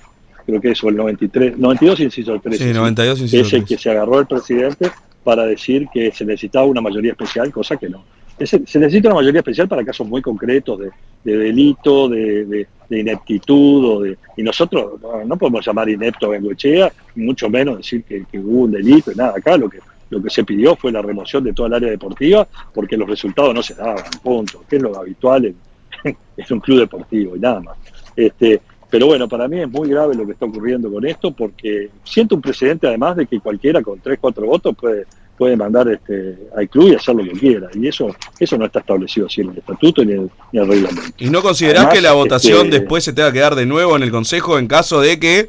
[0.46, 2.68] creo que es, o el 93, 92, inciso 13.
[2.68, 3.66] Sí, 92, inciso Ese 13.
[3.66, 4.92] que se agarró el presidente
[5.28, 8.06] para decir que se necesitaba una mayoría especial, cosa que no.
[8.46, 10.90] Se necesita una mayoría especial para casos muy concretos de,
[11.26, 16.30] de delito, de, de- de ineptitud, o de, y nosotros no, podemos llamar inepto a
[16.30, 19.34] Bengoechea, ni mucho menos decir que, hubo un delito y nada.
[19.36, 22.48] Acá lo que, lo que se pidió fue la remoción de toda el área deportiva
[22.74, 25.44] porque los resultados no se daban, punto, que es lo habitual
[26.06, 26.16] en,
[26.52, 27.76] un club deportivo y nada más.
[28.16, 31.90] Este, pero bueno, para mí es muy grave lo que está ocurriendo con esto porque
[32.04, 35.06] siento un precedente además de que cualquiera con tres, cuatro votos puede,
[35.38, 37.67] puede mandar este, al club y hacer lo que quiera.
[37.73, 40.65] Y eso, eso no está establecido así en el estatuto ni en el, ni en
[40.65, 41.13] el reglamento.
[41.17, 43.95] ¿Y no considerás Además, que la votación este, después se tenga que dar de nuevo
[43.95, 45.47] en el Consejo en caso de que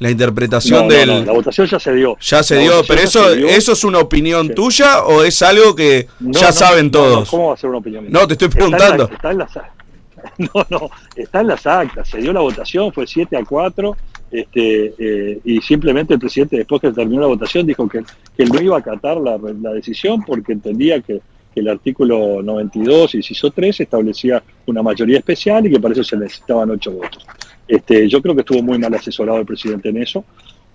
[0.00, 1.08] la interpretación No, del...
[1.08, 2.16] no, la votación ya se dio.
[2.20, 3.48] Ya se La dio, pero eso, dio.
[3.48, 7.20] ¿eso es una opinión tuya o es algo que ya saben todos?
[7.26, 8.06] no, ¿Cómo va a ser una opinión?
[8.08, 9.14] No, te estoy Está en la- preguntando.
[9.14, 9.50] Está en las,
[10.38, 12.08] no, no, está en las actas.
[12.08, 13.96] Se dio la votación, fue 7 a 4,
[14.30, 18.02] este, eh, y simplemente el presidente, después que terminó la votación, dijo que,
[18.36, 21.20] que él no iba a acatar la, la decisión porque entendía que,
[21.54, 26.70] el artículo 92, inciso 3, establecía una mayoría especial y que para eso se necesitaban
[26.70, 27.26] 8 votos.
[27.66, 30.24] Este, yo creo que estuvo muy mal asesorado el presidente en eso.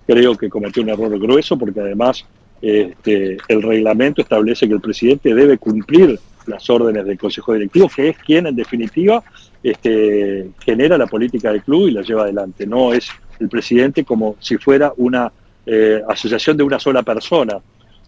[0.06, 2.26] Creo que cometió un error grueso porque además
[2.60, 8.10] este, el reglamento establece que el presidente debe cumplir las órdenes del Consejo Directivo, que
[8.10, 9.24] es quien en definitiva
[9.62, 12.66] este, genera la política del club y la lleva adelante.
[12.66, 13.08] No es
[13.40, 15.32] el presidente como si fuera una
[15.66, 17.58] eh, asociación de una sola persona,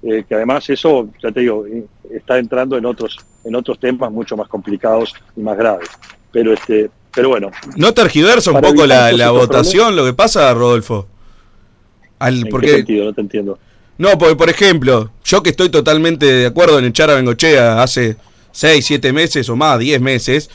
[0.03, 4.11] eh, que además eso, ya te digo, eh, está entrando en otros, en otros temas
[4.13, 5.89] mucho más complicados y más graves.
[6.31, 7.51] Pero este, pero bueno.
[7.77, 11.07] ¿No tergiversa un poco la, la votación lo que pasa, Rodolfo?
[12.19, 13.05] Al, ¿En porque, qué sentido?
[13.07, 13.59] No te entiendo.
[13.99, 18.17] No, porque por ejemplo, yo que estoy totalmente de acuerdo en echar a Bengochea hace
[18.53, 20.51] 6, 7 meses o más, 10 meses,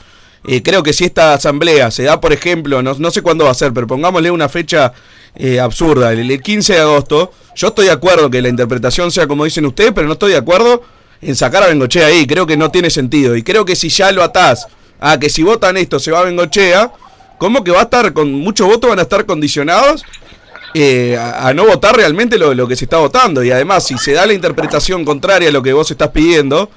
[0.47, 3.55] eh, creo que si esta asamblea se da, por ejemplo, no, sé cuándo va a
[3.55, 4.93] ser, pero pongámosle una fecha
[5.35, 9.27] eh, absurda, el, el 15 de agosto, yo estoy de acuerdo que la interpretación sea
[9.27, 10.83] como dicen ustedes, pero no estoy de acuerdo
[11.21, 12.25] en sacar a Bengochea ahí.
[12.25, 13.35] Creo que no tiene sentido.
[13.35, 14.67] Y creo que si ya lo atás
[14.99, 16.91] a que si votan esto se va a Bengochea,
[17.37, 20.03] ¿cómo que va a estar con muchos votos van a estar condicionados
[20.73, 23.43] eh, a, no votar realmente lo que se está votando?
[23.43, 26.69] Y además, si se da la interpretación contraria a lo que vos estás pidiendo,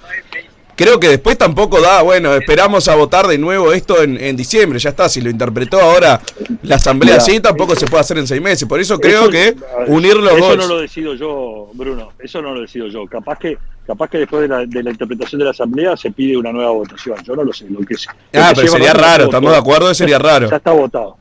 [0.76, 4.78] creo que después tampoco da, bueno, esperamos a votar de nuevo esto en, en diciembre,
[4.78, 6.20] ya está, si lo interpretó ahora
[6.62, 9.56] la asamblea así, tampoco se puede hacer en seis meses, por eso creo Eso- que
[9.88, 10.56] unir los eso dos...
[10.56, 12.12] no lo decido yo, Bruno.
[12.18, 13.06] Eso no lo decido yo.
[13.06, 16.36] Capaz que, capaz que después de la, de la interpretación de la asamblea se pide
[16.36, 17.16] una nueva votación.
[17.24, 17.66] Yo no lo sé.
[17.68, 20.48] Lo que, es- lo Ah, que pero sería raro, es estamos de acuerdo, sería raro.
[20.50, 21.16] Ya está votado.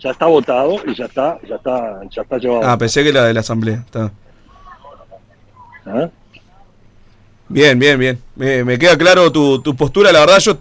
[0.00, 2.62] Ya está votado y ya está, ya está, ya está llevado.
[2.64, 3.82] Ah, pensé que la de la asamblea.
[3.86, 4.10] está.
[5.86, 6.10] ¿Eh?
[7.54, 8.18] Bien, bien, bien.
[8.34, 10.58] Me, me queda claro tu, tu postura, la verdad yo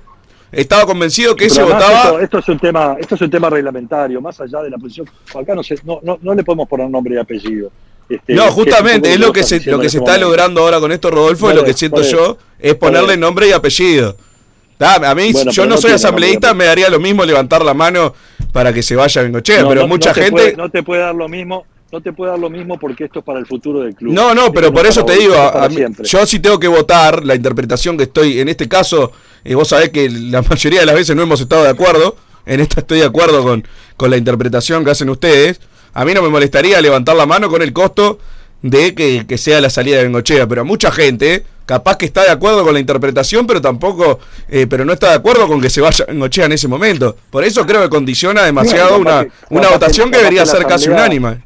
[0.51, 2.03] estaba convencido que se votaba...
[2.03, 5.09] Esto, esto es un tema, esto es un tema reglamentario, más allá de la posición.
[5.33, 7.71] Acá no, se, no, no, no le podemos poner nombre y apellido.
[8.07, 10.27] Este, No, justamente, es lo que se, lo que se este está momento.
[10.27, 13.51] logrando ahora con esto, Rodolfo, y Por lo que siento yo es ponerle nombre y
[13.53, 14.15] apellido.
[14.79, 17.63] A mí, Bueno, yo no no soy asambleísta, nombre y me daría lo mismo levantar
[17.65, 18.13] la mano
[18.51, 20.29] para que se vaya Bengochea, No, pero no- mucha gente...
[20.31, 23.19] puede- no te puede dar lo mismo, no te puede dar lo mismo porque esto
[23.19, 24.11] es para el futuro del club.
[24.13, 27.23] No, no, pero por es eso te digo, a- mí- yo sí tengo que votar
[27.23, 29.11] la interpretación que estoy, en este caso,
[29.43, 32.15] eh, vos sabés que la mayoría de las veces no hemos estado de acuerdo,
[32.47, 33.63] en esta estoy de acuerdo con,
[33.95, 35.61] con la interpretación que hacen ustedes,
[35.93, 38.17] a mí no me molestaría levantar la mano con el costo
[38.63, 42.31] de que, que sea la salida de Bengochea, pero mucha gente, capaz que está de
[42.31, 45.79] acuerdo con la interpretación, pero tampoco, eh, pero no está de acuerdo con que se
[45.79, 47.15] vaya Bengochea en ese momento.
[47.29, 50.65] Por eso creo que condiciona demasiado una, que- una capaz votación que- que debería ser
[50.65, 51.43] casi unánime.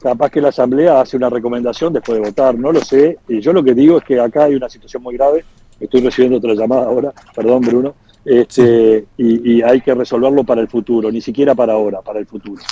[0.00, 3.18] Capaz que la Asamblea hace una recomendación después de votar, no lo sé.
[3.28, 5.44] Y yo lo que digo es que acá hay una situación muy grave.
[5.80, 7.94] Estoy recibiendo otra llamada ahora, perdón Bruno.
[8.24, 12.26] Este, y, y hay que resolverlo para el futuro, ni siquiera para ahora, para el
[12.26, 12.62] futuro.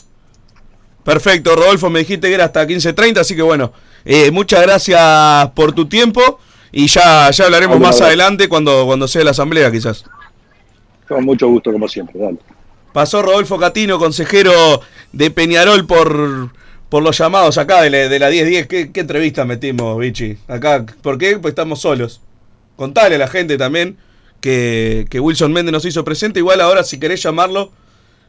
[1.03, 3.73] Perfecto, Rodolfo, me dijiste que era hasta 15.30, así que bueno,
[4.05, 6.39] eh, muchas gracias por tu tiempo
[6.71, 10.05] y ya, ya hablaremos más adelante cuando, cuando sea la asamblea quizás.
[11.09, 12.21] Con mucho gusto, como siempre.
[12.21, 12.39] Dale.
[12.93, 14.53] Pasó Rodolfo Catino, consejero
[15.13, 16.51] de Peñarol por,
[16.91, 18.67] por los llamados acá de la, de la 1010.
[18.67, 20.37] ¿Qué, ¿Qué entrevista metimos, Vichy?
[20.49, 21.39] Acá, ¿por qué?
[21.39, 22.21] Pues estamos solos.
[22.77, 23.97] Contale a la gente también
[24.41, 26.41] que, que Wilson Méndez nos hizo presente.
[26.41, 27.71] Igual ahora si querés llamarlo,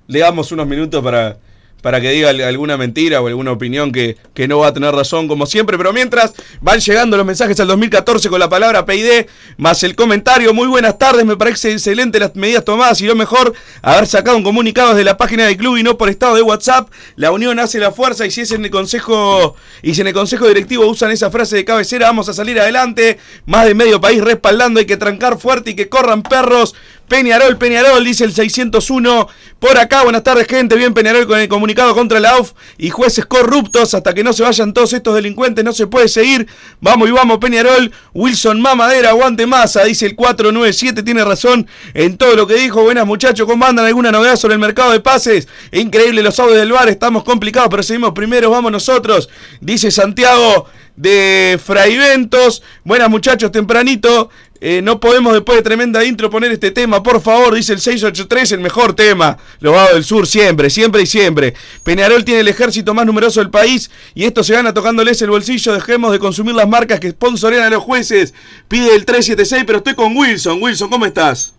[0.07, 1.37] le damos unos minutos para,
[1.81, 4.93] para que diga al- alguna mentira o alguna opinión que, que no va a tener
[4.93, 5.77] razón como siempre.
[5.77, 9.25] Pero mientras van llegando los mensajes al 2014 con la palabra PID
[9.57, 10.53] más el comentario.
[10.53, 14.43] Muy buenas tardes, me parece excelente las medidas tomadas y lo mejor haber sacado un
[14.43, 16.89] comunicado desde la página del club y no por estado de WhatsApp.
[17.15, 20.13] La unión hace la fuerza y si es en el consejo y si en el
[20.13, 23.17] consejo directivo usan esa frase de cabecera, vamos a salir adelante.
[23.45, 26.75] Más de medio país respaldando, hay que trancar fuerte y que corran perros.
[27.11, 29.27] Peñarol, Peñarol, dice el 601.
[29.59, 30.77] Por acá, buenas tardes, gente.
[30.77, 33.93] Bien, Peñarol con el comunicado contra la UF y jueces corruptos.
[33.93, 36.47] Hasta que no se vayan todos estos delincuentes, no se puede seguir.
[36.79, 37.91] Vamos y vamos, Peñarol.
[38.13, 41.03] Wilson Mamadera, aguante masa, dice el 497.
[41.03, 42.81] Tiene razón en todo lo que dijo.
[42.81, 43.45] Buenas, muchachos.
[43.45, 43.85] ¿Cómo andan?
[43.85, 45.49] ¿Alguna novedad sobre el mercado de pases?
[45.73, 46.87] Increíble los audios del bar.
[46.87, 48.49] Estamos complicados, pero seguimos primeros.
[48.49, 49.27] Vamos nosotros,
[49.59, 52.63] dice Santiago de Fraiventos.
[52.85, 54.29] Buenas, muchachos, tempranito.
[54.63, 58.51] Eh, no podemos después de tremenda intro poner este tema, por favor, dice el 683,
[58.51, 59.39] el mejor tema.
[59.59, 61.55] Los Vagos del Sur, siempre, siempre y siempre.
[61.83, 65.73] Peñarol tiene el ejército más numeroso del país y esto se gana tocándoles el bolsillo.
[65.73, 68.35] Dejemos de consumir las marcas que sponsorean a los jueces.
[68.67, 70.61] Pide el 376, pero estoy con Wilson.
[70.61, 71.55] Wilson, ¿cómo estás?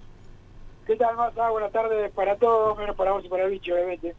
[0.86, 1.48] ¿Qué tal, Massa?
[1.50, 4.14] Buenas tardes para todos, menos para vos y para el bicho, obviamente.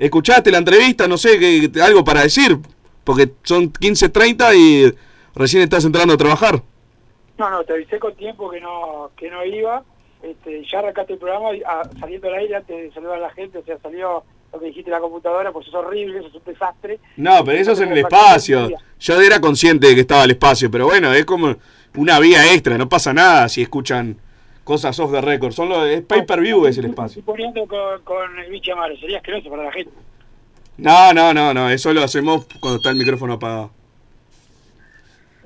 [0.00, 1.06] ¿Escuchaste la entrevista?
[1.06, 2.58] No sé, ¿qué- algo para decir.
[3.04, 4.92] Porque son 15.30 y
[5.36, 6.62] recién estás entrando a trabajar.
[7.38, 9.82] No, no, te avisé con tiempo que no que no iba.
[10.22, 13.30] Este, ya arrancaste el programa y, ah, saliendo al aire antes de saludar a la
[13.30, 16.34] gente, o sea, salió lo que dijiste en la computadora, pues es horrible, eso es
[16.34, 16.98] un desastre.
[17.16, 18.70] No, pero eso es en el espacio.
[18.98, 21.56] Yo era consciente de que estaba el espacio, pero bueno, es como
[21.96, 24.16] una vía extra, no pasa nada si escuchan
[24.64, 25.52] cosas off the record.
[25.52, 27.20] Son los, es pay per view es el espacio.
[27.20, 29.92] Estoy poniendo con, con el bicho Amaro, sería asqueroso para la gente.
[30.78, 33.70] No, no, no, no, eso lo hacemos cuando está el micrófono apagado.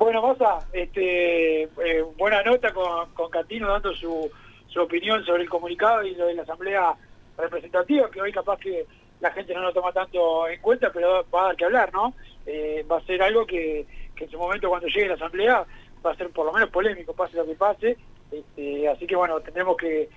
[0.01, 4.31] Bueno, Massa, este, eh, buena nota con, con Catino dando su,
[4.67, 6.95] su opinión sobre el comunicado y lo de la asamblea
[7.37, 8.87] representativa, que hoy capaz que
[9.21, 12.15] la gente no lo toma tanto en cuenta, pero va a dar que hablar, ¿no?
[12.47, 13.87] Eh, va a ser algo que,
[14.17, 15.67] que en su momento cuando llegue la asamblea
[16.05, 17.99] va a ser por lo menos polémico, pase lo que pase.
[18.33, 20.09] Este, así que bueno, tendremos que,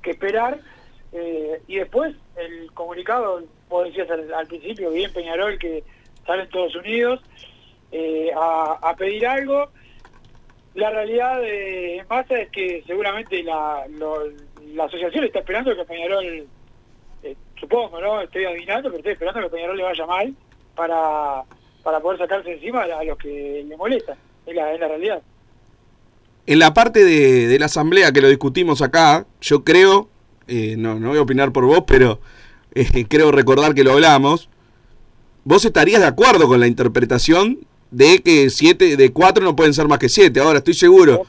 [0.00, 0.58] que esperar.
[1.12, 5.84] Eh, y después el comunicado, vos decías al, al principio, bien Peñarol, que
[6.24, 7.20] sale en Estados Unidos
[7.92, 9.68] eh, a, pedir algo.
[10.74, 14.30] La realidad de Massa es que seguramente la, lo-
[14.74, 16.46] la asociación está esperando que Peñarol,
[17.22, 18.20] eh, supongo, ¿no?
[18.20, 20.34] Estoy adivinando, pero estoy esperando que Peñarol le vaya mal
[20.74, 21.42] para,
[21.82, 24.16] para poder sacarse encima a los que le molestan.
[24.44, 25.22] Es la, es la realidad.
[26.46, 30.08] En la parte de, de la asamblea que lo discutimos acá, yo creo,
[30.46, 32.20] eh, no, no voy a opinar por vos, pero
[32.74, 34.48] eh, creo recordar que lo hablamos.
[35.44, 37.60] Vos estarías de acuerdo con la interpretación
[37.90, 40.40] de que siete, de cuatro no pueden ser más que siete.
[40.40, 41.22] Ahora estoy seguro.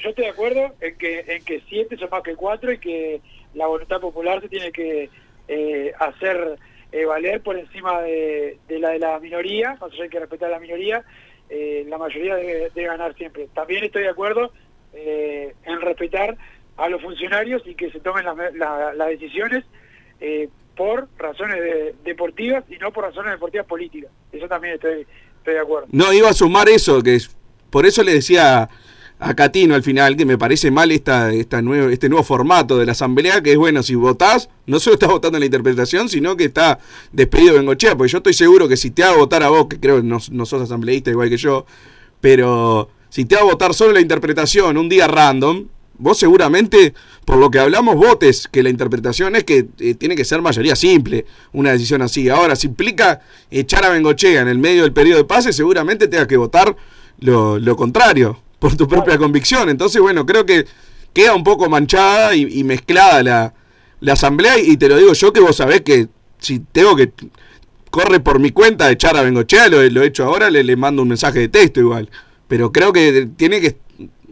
[0.00, 3.20] yo estoy de acuerdo en que, en que siete son más que cuatro y que
[3.54, 5.10] la voluntad popular se tiene que
[5.48, 6.58] eh, hacer
[6.92, 10.52] eh, valer por encima de, de la de la minoría, sea, hay que respetar a
[10.54, 11.04] la minoría,
[11.50, 13.48] eh, la mayoría debe, debe ganar siempre.
[13.54, 14.52] También estoy de acuerdo
[14.94, 16.36] eh, en respetar
[16.76, 19.64] a los funcionarios y que se tomen las la- las decisiones
[20.20, 24.10] eh, por razones de- deportivas y no por razones deportivas políticas.
[24.32, 25.06] Eso también estoy,
[25.44, 25.88] estoy de acuerdo.
[25.92, 27.30] No, iba a sumar eso, que es-
[27.70, 28.68] por eso le decía
[29.18, 32.86] a Catino al final que me parece mal esta, esta nuevo, este nuevo formato de
[32.86, 36.36] la asamblea, que es bueno, si votás, no solo estás votando en la interpretación, sino
[36.36, 36.78] que está
[37.12, 39.96] despedido Bengochea, porque yo estoy seguro que si te hago votar a vos, que creo
[39.98, 41.64] que no, no sos asambleísta igual que yo,
[42.20, 45.66] pero si te hago votar solo la interpretación un día random,
[45.98, 50.24] vos seguramente, por lo que hablamos, votes que la interpretación es que eh, tiene que
[50.24, 52.28] ser mayoría simple, una decisión así.
[52.28, 53.20] Ahora, si implica
[53.50, 56.76] echar a Bengochea en el medio del periodo de pase, seguramente tengas que votar
[57.20, 59.68] lo, lo contrario, por tu propia convicción.
[59.68, 60.66] Entonces, bueno, creo que
[61.12, 63.54] queda un poco manchada y, y mezclada la,
[64.00, 67.12] la asamblea, y te lo digo yo que vos sabés que si tengo que
[67.90, 71.02] corre por mi cuenta echar a Bengochea, lo, lo he hecho ahora, le, le mando
[71.02, 72.10] un mensaje de texto igual.
[72.48, 73.76] Pero creo que tiene que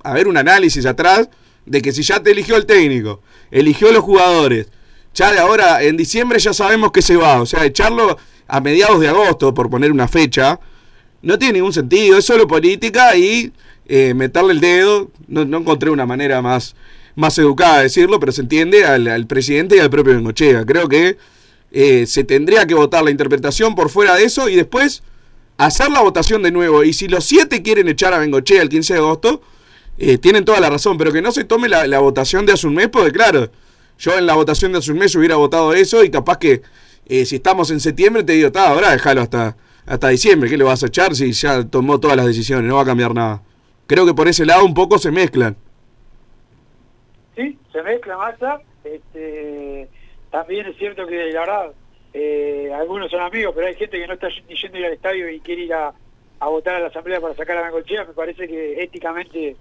[0.02, 1.30] haber un análisis atrás
[1.66, 4.68] de que si ya te eligió el técnico, eligió los jugadores,
[5.14, 9.00] ya de ahora en diciembre ya sabemos que se va, o sea, echarlo a mediados
[9.00, 10.58] de agosto, por poner una fecha,
[11.22, 13.52] no tiene ningún sentido, es solo política y
[13.86, 16.74] eh, meterle el dedo, no, no encontré una manera más,
[17.14, 20.64] más educada de decirlo, pero se entiende al, al presidente y al propio Bengochea.
[20.64, 21.16] Creo que
[21.70, 25.02] eh, se tendría que votar la interpretación por fuera de eso y después
[25.56, 26.84] hacer la votación de nuevo.
[26.84, 29.42] Y si los siete quieren echar a Bengochea el 15 de agosto,
[29.98, 32.74] eh, tienen toda la razón, pero que no se tome la, votación de hace un
[32.74, 33.50] mes, porque claro,
[33.98, 36.62] yo en la votación de hace un mes hubiera votado eso y capaz que
[37.06, 40.64] eh, si estamos en septiembre te digo, está, ahora déjalo hasta, hasta diciembre, ¿qué le
[40.64, 42.66] vas a echar si ya tomó todas las decisiones?
[42.66, 43.42] No va a cambiar nada.
[43.86, 45.56] Creo que por ese lado un poco se mezclan.
[47.36, 48.60] Sí, se mezcla masa.
[48.84, 49.88] Este,
[50.30, 51.72] también es cierto que la verdad,
[52.14, 55.28] eh, algunos son amigos, pero hay gente que no está ni yendo ir al estadio
[55.28, 55.92] y quiere ir a,
[56.40, 58.04] a votar a la asamblea para sacar a Bengochea.
[58.04, 59.56] Me parece que éticamente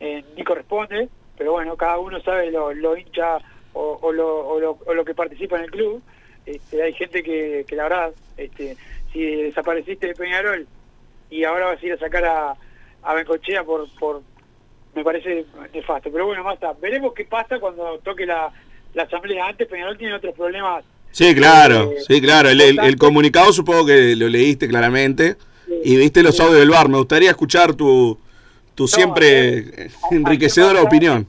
[0.00, 3.38] eh, ni corresponde, pero bueno, cada uno sabe lo, lo hincha
[3.72, 6.02] o, o lo, o, lo, o lo que participa en el club.
[6.46, 8.76] Este, hay gente que, que la verdad, este,
[9.12, 10.66] si desapareciste de Peñarol
[11.30, 12.54] y ahora vas a ir a sacar a,
[13.02, 14.22] a Bencochea por, por
[14.94, 16.10] me parece nefasto.
[16.10, 16.72] Pero bueno, basta.
[16.80, 18.50] Veremos qué pasa cuando toque la,
[18.94, 19.46] la asamblea.
[19.46, 20.84] Antes Peñarol tiene otros problemas.
[21.12, 22.48] Sí, claro, eh, sí, claro.
[22.48, 25.36] El, el- comunicado supongo que lo leíste claramente
[25.84, 26.88] y viste los audios del bar.
[26.88, 28.18] Me gustaría escuchar tu,
[28.74, 31.26] tu siempre enriquecedora ayer- opinión.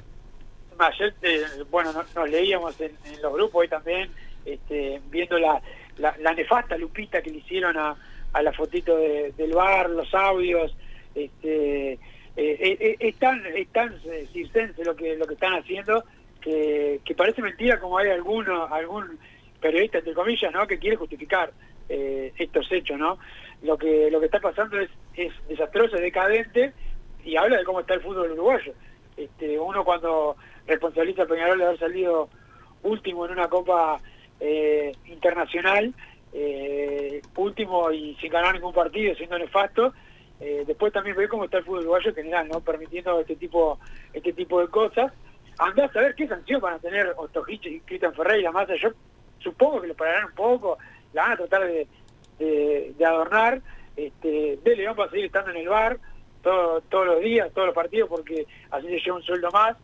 [0.80, 4.10] Ayer, eh, bueno, no- nos leíamos en, en los grupos hoy también,
[4.46, 5.62] este, viendo la,
[5.98, 7.96] la, la nefasta lupita que le hicieron a,
[8.34, 10.76] a la fotito de- del bar, los audios.
[11.14, 12.00] Este, eh,
[12.38, 16.04] eh, eh, es tan, es tan eh, circense lo que, lo que están haciendo
[16.40, 19.20] que, que parece mentira como hay alguno, algún
[19.60, 20.66] periodista, entre comillas, ¿no?
[20.66, 21.52] que quiere justificar
[21.90, 22.98] eh, estos hechos.
[22.98, 23.20] ¿no?
[23.62, 26.72] Lo, que, lo que está pasando es, es desastroso, es decadente
[27.24, 28.74] y habla de cómo está el fútbol uruguayo.
[29.18, 32.30] Este, uno cuando responsabiliza a Peñarol de haber salido
[32.84, 34.00] último en una copa
[34.40, 35.94] eh, internacional,
[36.34, 39.94] eh, último y sin ganar ningún partido, siendo nefasto,
[40.40, 42.62] eh, después también ve cómo está el fútbol uruguayo en general, ¿no?
[42.62, 43.80] permitiendo este tipo
[44.14, 45.12] este tipo de cosas.
[45.60, 48.90] Andá a saber qué sanción van a tener Ostojic y Cristian Ferreira, más yo
[49.40, 50.78] supongo que lo pararán un poco,
[51.14, 51.88] la van a tratar de,
[52.40, 53.62] de, de adornar,
[53.96, 56.00] este, de León va a seguir estando en el bar
[56.42, 59.78] todo- todos los días, todos los partidos, porque así se lleva un sueldo más,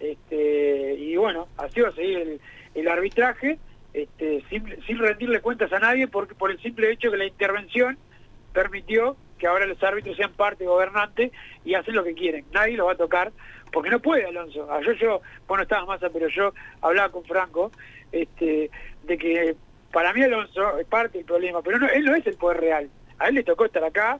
[0.00, 2.40] este, y bueno, así va a seguir
[2.74, 3.58] el, arbitraje,
[3.92, 7.96] este, sin, sin rendirle cuentas a nadie, porque por el simple hecho que la intervención
[8.52, 11.32] permitió que ahora los árbitros sean parte gobernante
[11.64, 12.44] y hacen lo que quieren.
[12.52, 13.32] Nadie los va a tocar,
[13.72, 14.70] porque no puede Alonso.
[14.72, 17.70] Ayer yo, vos no estabas más, pero yo hablaba con Franco,
[18.12, 18.70] este,
[19.02, 19.56] de que
[19.92, 22.90] para mí Alonso es parte del problema, pero no, él no es el poder real.
[23.18, 24.18] A él le tocó estar acá,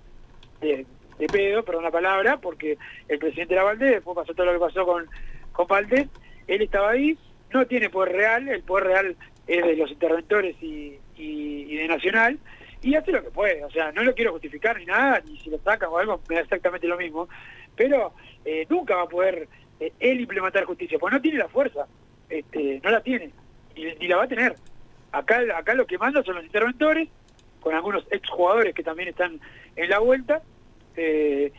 [0.61, 0.87] de,
[1.19, 4.59] de pedo, perdón la palabra, porque el presidente era Valdés, después pasó todo lo que
[4.59, 5.07] pasó con,
[5.53, 6.09] con Valdés,
[6.47, 7.17] él estaba ahí,
[7.53, 12.39] no tiene poder real, el poder real es de los interventores y, de Nacional,
[12.83, 15.51] y hace lo que puede, o sea, no lo quiero justificar ni nada, ni si
[15.51, 17.29] lo sacan o algo, me da exactamente lo mismo,
[17.77, 18.13] pero
[18.45, 19.49] eh, nunca va a poder
[19.81, 21.87] eh, él implementar justicia, porque no tiene la fuerza,
[22.29, 23.31] este, no la tiene,
[23.75, 24.55] y, ni la va a tener.
[25.13, 27.09] Acá, acá lo que manda son los interventores,
[27.61, 29.41] con algunos exjugadores que también están
[29.77, 30.43] en la vuelta,
[30.97, 31.53] eh,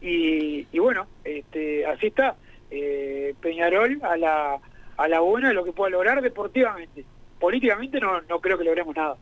[0.00, 2.36] y, bueno, este, así está.
[2.70, 4.58] Eh, Peñarol a la,
[4.96, 7.04] a la buena de lo que pueda lograr deportivamente.
[7.38, 9.16] Políticamente no, no creo que logremos nada.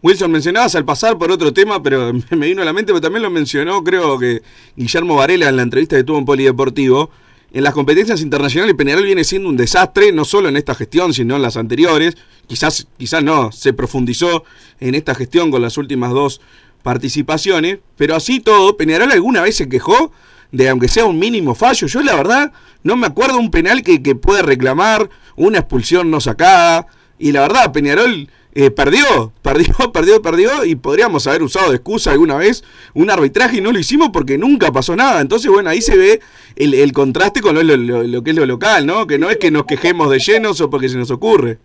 [0.00, 3.22] Wilson, mencionabas al pasar por otro tema, pero me vino a la mente, pero también
[3.22, 4.42] lo mencionó, creo que
[4.76, 7.10] Guillermo Varela en la entrevista que tuvo en Polideportivo.
[7.50, 11.36] En las competencias internacionales Peñarol viene siendo un desastre, no solo en esta gestión, sino
[11.36, 12.16] en las anteriores.
[12.46, 14.44] Quizás, quizás no, se profundizó
[14.80, 16.40] en esta gestión con las últimas dos
[16.82, 20.12] participaciones, pero así todo, Peñarol alguna vez se quejó
[20.52, 21.86] de aunque sea un mínimo fallo.
[21.86, 22.52] Yo la verdad
[22.82, 26.86] no me acuerdo un penal que, que pueda reclamar, una expulsión no sacada,
[27.18, 32.12] y la verdad, Peñarol eh, perdió, perdió, perdió, perdió y podríamos haber usado de excusa
[32.12, 32.64] alguna vez
[32.94, 35.20] un arbitraje y no lo hicimos porque nunca pasó nada.
[35.20, 36.20] Entonces, bueno, ahí se ve
[36.56, 39.06] el, el contraste con lo, lo- lo- que es lo local, ¿no?
[39.06, 41.58] Que no es que nos quejemos de llenos o porque se nos ocurre.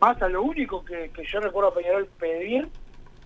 [0.00, 2.68] Más a lo único que, que yo recuerdo a Peñarol pedir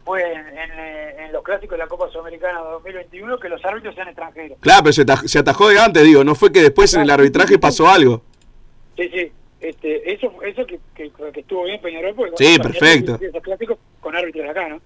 [0.05, 3.95] fue en, en, eh, en los clásicos de la Copa Sudamericana 2021 que los árbitros
[3.95, 4.59] sean extranjeros.
[4.61, 7.11] Claro, pero se, ataj- se atajó de antes, digo, no fue que después en el
[7.11, 8.23] arbitraje pasó algo.
[8.97, 9.33] Sí, sí.
[9.61, 13.17] Este, eso eso que, que, que estuvo bien Peñarol porque Sí, perfecto.
[13.21, 14.81] Esos clásicos con árbitros acá, ¿no?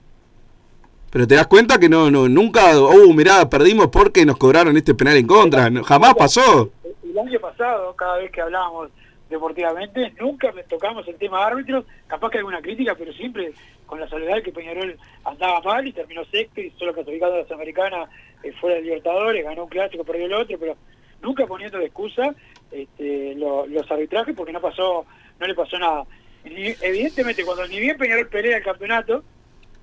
[1.10, 4.94] Pero te das cuenta que no, no, nunca, uh, mirá, perdimos porque nos cobraron este
[4.94, 5.70] penal en contra.
[5.70, 6.70] No, jamás pasó.
[7.02, 8.90] El año pasado, cada vez que hablábamos
[9.30, 13.52] deportivamente, nunca tocamos el tema de árbitros, capaz que alguna crítica, pero siempre
[13.86, 17.44] con la soledad que Peñarol andaba mal y terminó sexto y solo clasificado a la
[17.44, 18.08] Sudamericana
[18.42, 20.76] eh, fuera de Libertadores, ganó un clásico, perdió el otro, pero
[21.22, 22.34] nunca poniendo de excusa
[22.70, 25.06] este, lo- los arbitrajes porque no pasó,
[25.38, 26.04] no le pasó nada.
[26.44, 29.24] Evidentemente, cuando ni bien Peñarol pelea el campeonato,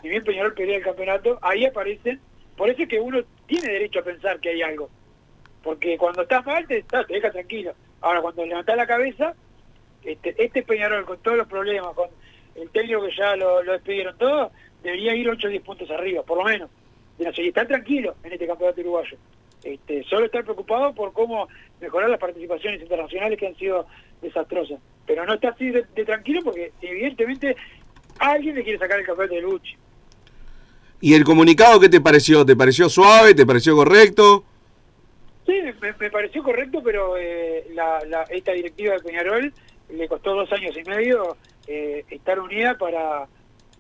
[0.01, 2.20] ni bien Peñarol pelea el campeonato, ahí aparecen,
[2.58, 4.89] por eso es que uno tiene derecho a pensar que hay algo.
[5.64, 7.74] Porque cuando estás mal te, estás- te deja tranquilo.
[8.01, 9.34] Ahora, cuando levantás la cabeza,
[10.04, 11.93] este, este Peñarol con todos los problemas,
[12.56, 14.51] el técnico que ya lo, lo despidieron todo,
[14.84, 16.70] debería ir 8 o 10 puntos arriba, por lo menos.
[17.20, 19.18] Y no sé, y estar tranquilo en este campeonato uruguayo.
[19.64, 21.47] Este, solo estar preocupado por cómo
[21.80, 23.86] mejorar las participaciones internacionales que han sido
[24.22, 24.80] desastrosas.
[25.06, 27.56] Pero no está así de, de tranquilo porque evidentemente
[28.20, 29.76] alguien le quiere sacar el campeonato de Luchi.
[31.01, 32.45] ¿Y el comunicado qué te pareció?
[32.45, 33.34] ¿Te pareció suave?
[33.36, 34.43] ¿Te pareció correcto?
[35.45, 35.51] Sí,
[35.82, 39.54] me, me pareció correcto, pero eh, la, la- esta directiva de Peñarol
[39.89, 41.36] le costó dos años y medio
[41.68, 43.28] eh, estar unida para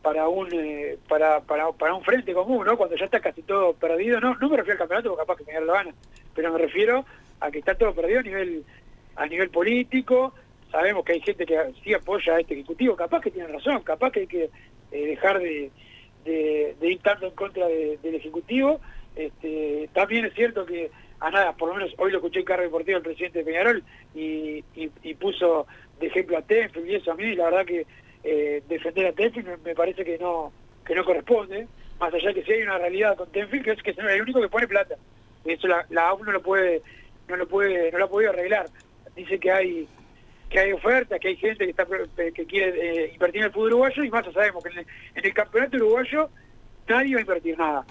[0.01, 2.75] para un eh, para, para, para un frente común, ¿no?
[2.77, 5.43] Cuando ya está casi todo perdido, no no me refiero al campeonato porque capaz que
[5.45, 5.93] Peñarol lo gana,
[6.35, 7.05] pero me refiero
[7.39, 8.63] a que está todo perdido a nivel
[9.15, 10.33] a nivel político.
[10.71, 14.11] Sabemos que hay gente que sí apoya a este ejecutivo, capaz que tiene razón, capaz
[14.11, 14.49] que hay que
[14.91, 15.69] eh, dejar de,
[16.25, 18.81] de, ir tanto en contra de- del ejecutivo.
[19.15, 22.63] Este, también es cierto que a nada, por lo menos hoy lo escuché en cargo
[22.63, 23.83] deportivo el presidente de Peñarol
[24.15, 25.67] y, y puso
[26.05, 27.85] ejemplo a Tenfield y eso a mí la verdad que
[28.23, 30.51] eh, defender a Tenfield me, parece que no
[30.85, 31.67] que no corresponde
[31.99, 34.21] más allá de que si hay una realidad con Tenfield que es que es el
[34.21, 34.95] único que pone plata.
[35.45, 36.81] Eso la, la AUF no lo puede
[37.27, 38.67] no lo puede no lo ha podido arreglar.
[39.15, 39.87] Dice que hay
[40.49, 41.85] que hay ofertas, que hay gente que está
[42.15, 44.85] que quiere eh, invertir en el fútbol uruguayo y más sabemos que en
[45.25, 46.29] el, campeonato uruguayo
[46.87, 47.85] nadie va a invertir nada.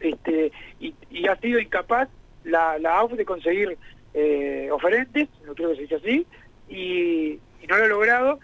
[0.00, 0.94] Este y,
[1.26, 2.08] ha sido incapaz
[2.44, 3.76] la, la AUF de conseguir
[4.14, 6.26] eh, oferentes, no creo que se dice así,
[6.68, 8.40] y, y no lo ha logrado.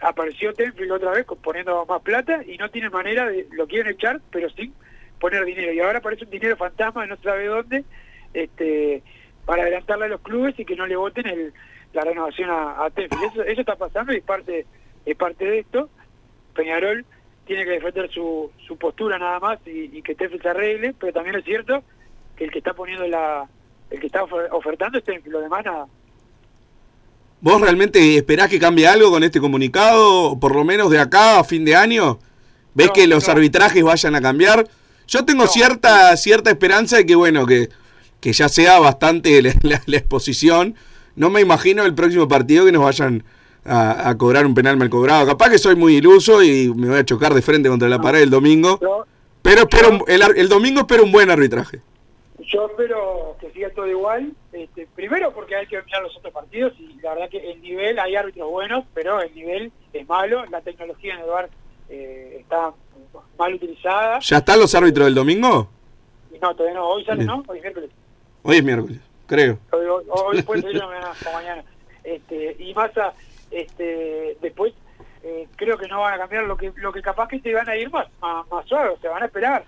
[0.00, 4.20] Apareció Tenfield otra vez poniendo más plata y no tiene manera de, lo quieren echar,
[4.30, 4.72] pero sin
[5.18, 5.72] poner dinero.
[5.72, 7.84] Y ahora aparece un dinero fantasma de no sabe dónde,
[8.34, 9.02] este,
[9.46, 11.52] para adelantarle a los clubes y que no le voten el,
[11.94, 13.24] la renovación a, a Tenfield.
[13.24, 14.66] Eso, está pasando y es parte,
[15.06, 15.88] es parte de esto.
[16.54, 17.04] Peñarol
[17.46, 21.44] tiene que defender su, postura nada más y, que Tenfield se arregle, pero también es
[21.44, 21.82] cierto
[22.36, 23.48] que el que está poniendo la
[23.88, 25.86] el que está ofer- ofertando es Tenfield, lo demás nada.
[27.46, 30.36] ¿Vos realmente esperás que cambie algo con este comunicado?
[30.40, 32.18] Por lo menos de acá a fin de año.
[32.74, 34.66] ¿Ves que los arbitrajes vayan a cambiar?
[35.06, 37.68] Yo tengo cierta cierta esperanza de que, bueno, que,
[38.18, 40.74] que ya sea bastante la, la- la exposición.
[41.14, 43.22] No me imagino el próximo partido que nos vayan
[43.64, 45.24] a, a cobrar un penal mal cobrado.
[45.24, 48.22] Capaz que soy muy iluso y me voy a chocar de frente contra la pared
[48.22, 48.80] el domingo.
[49.42, 51.80] Pero espero el, el domingo espero un buen arbitraje.
[52.46, 54.32] Yo espero que siga todo igual.
[54.52, 57.98] Este, primero porque hay que mirar los otros partidos y la verdad que el nivel,
[57.98, 60.44] hay árbitros buenos, pero el nivel es malo.
[60.46, 61.50] La tecnología en el bar
[61.88, 62.72] eh, está
[63.38, 64.20] mal utilizada.
[64.20, 65.68] ¿Ya están los árbitros del domingo?
[66.40, 66.88] No, todavía no.
[66.88, 67.26] Hoy sale, Bien.
[67.28, 67.44] ¿no?
[67.48, 67.90] Hoy es miércoles.
[68.42, 69.58] Hoy es miércoles, creo.
[69.72, 70.82] Hoy, hoy, hoy puede salir
[71.34, 71.64] mañana.
[72.04, 73.12] Este, y Massa,
[73.50, 74.72] este, después
[75.24, 77.68] eh, creo que no van a cambiar lo que lo que capaz que te van
[77.68, 79.64] a ir más más, más suave, se van a esperar.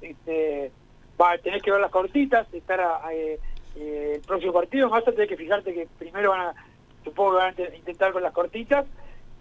[0.00, 0.72] Este,
[1.20, 3.38] va, tenés que ver las cortitas, estar a- a, eh,
[3.76, 6.54] el próximo partido, Massa tenés que fijarte que primero van a,
[7.04, 8.84] supongo que van a inte- intentar con las cortitas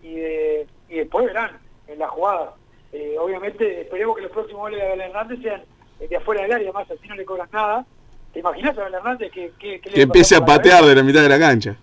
[0.04, 1.58] y, eh, y después verán
[1.88, 2.54] en la jugada.
[2.94, 5.62] Eh, obviamente esperemos que los próximos goles de Abel Hernández sean
[6.00, 7.86] eh, de afuera del área, más así no le cobran nada
[8.34, 11.22] ¿Te imaginas a Abel Hernández que, que, que Que empiece a patear de la mitad
[11.22, 11.76] de la cancha.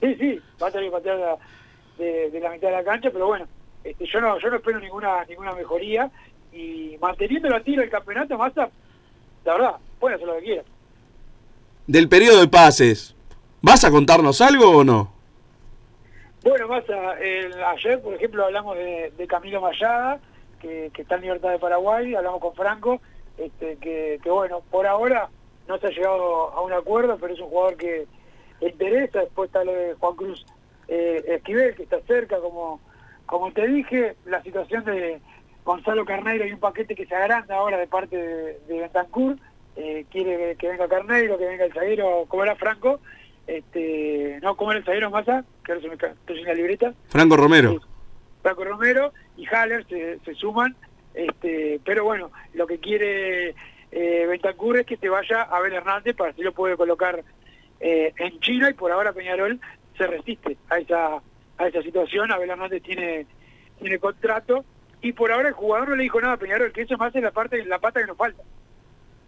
[0.00, 1.36] Sí, sí, va a tener que patear la-
[1.98, 3.46] de, de la mitad de la cancha, pero bueno,
[3.82, 6.10] este, yo no yo no espero ninguna ninguna mejoría
[6.52, 8.68] y manteniendo la tira del campeonato, Massa,
[9.46, 10.62] la verdad, puede hacer lo que quiera.
[11.86, 13.14] Del periodo de pases,
[13.62, 15.12] ¿vas a contarnos algo o no?
[16.42, 20.20] Bueno, Massa, el- ayer, por ejemplo, hablamos de, de Camilo Mayada,
[20.60, 23.00] que, que está en libertad de Paraguay, hablamos con Franco,
[23.38, 25.28] este, que, que bueno, por ahora
[25.68, 28.06] no se ha llegado a un acuerdo, pero es un jugador que
[28.60, 30.46] interesa, después está lo de Juan Cruz
[30.88, 32.80] eh, Esquivel, que está cerca, como,
[33.26, 35.20] como te dije, la situación de
[35.66, 39.36] Gonzalo Carneiro y un paquete que se agranda ahora de parte de, de Bentancur,
[39.74, 43.00] eh, quiere que, venga Carneiro, que venga el zaguero, como era Franco,
[43.48, 46.94] este, no, como era el zaguero Massa, que ahora se me estoy sin la libreta,
[47.08, 47.80] Franco Romero.
[48.42, 50.76] Franco Romero y Haller se, se suman,
[51.14, 53.56] este, pero bueno, lo que quiere
[53.90, 57.24] eh, Bentancur es que te vaya Abel Hernández para así lo puede colocar
[57.80, 59.60] eh, en China y por ahora Peñarol
[59.98, 61.20] se resiste a esa
[61.58, 63.26] a esa situación, Abel Hernández tiene
[63.80, 64.64] tiene contrato
[65.02, 67.14] y por ahora el jugador no le dijo nada a Peñarol, que eso es más
[67.14, 68.42] en la parte la pata que nos falta.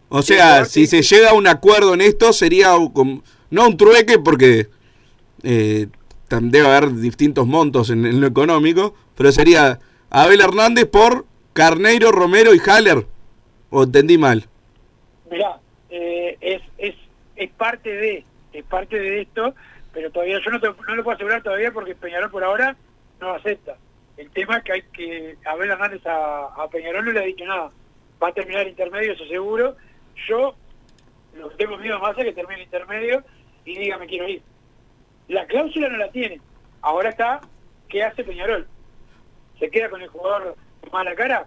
[0.08, 4.18] O sea, si se llega a un acuerdo en esto, sería un- no un trueque
[4.18, 4.68] porque
[5.42, 5.86] eh,
[6.30, 9.78] debe haber distintos montos en, en lo económico, pero sería
[10.10, 13.06] Abel Hernández por Carneiro, Romero y Haller.
[13.70, 14.46] ¿O entendí mal?
[15.30, 15.58] Mirá,
[15.90, 16.94] eh, es, es,
[17.36, 19.54] es parte de, es parte de esto,
[19.92, 22.76] pero todavía yo no, te- no lo puedo asegurar todavía porque Peñarol por ahora
[23.20, 23.76] no acepta.
[24.18, 27.44] El tema es que hay que, Abel Hernández a, a Peñarol no le ha dicho
[27.44, 27.70] nada.
[28.22, 29.76] Va a terminar el intermedio, eso seguro.
[30.28, 30.54] Yo
[31.38, 33.22] lo que tengo miedo más es que termine el intermedio
[33.64, 34.42] y diga me quiero ir.
[35.28, 36.40] La cláusula no la tiene.
[36.82, 37.40] Ahora está,
[37.88, 38.66] ¿qué hace Peñarol?
[39.60, 40.56] ¿Se queda con el jugador
[40.92, 41.46] mala cara?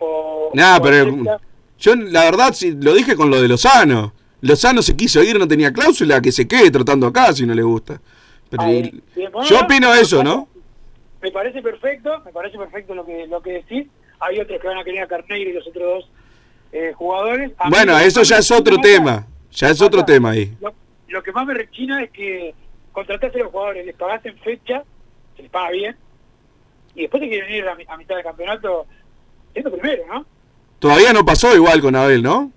[0.00, 1.40] ¿O, Nada, o pero acepta?
[1.78, 4.14] yo la verdad sí, lo dije con lo de Lozano.
[4.40, 7.62] Lozano se quiso ir, no tenía cláusula, que se quede tratando acá si no le
[7.62, 8.00] gusta.
[8.48, 8.64] Pero
[9.48, 10.48] yo opino eso, ¿no?
[11.22, 13.86] Me parece perfecto, me parece perfecto lo que lo que decís.
[14.20, 16.10] Hay otros que van a querer a Carneiro y los otros dos
[16.72, 17.52] eh, jugadores.
[17.58, 19.26] A Bueno, eso ya es otro tema.
[19.52, 20.54] Ya es otro tema ahí.
[20.60, 20.72] Lo,
[21.08, 22.54] lo que más me rechina es que
[22.92, 24.82] contrataste a los jugadores, les pagaste en fecha,
[25.36, 25.96] se les paga bien,
[26.94, 28.86] y después te quieren venir a, mi- a mitad del campeonato
[29.52, 30.26] siendo primero, ¿no?
[30.78, 32.50] Todavía no pasó igual con Abel, ¿no?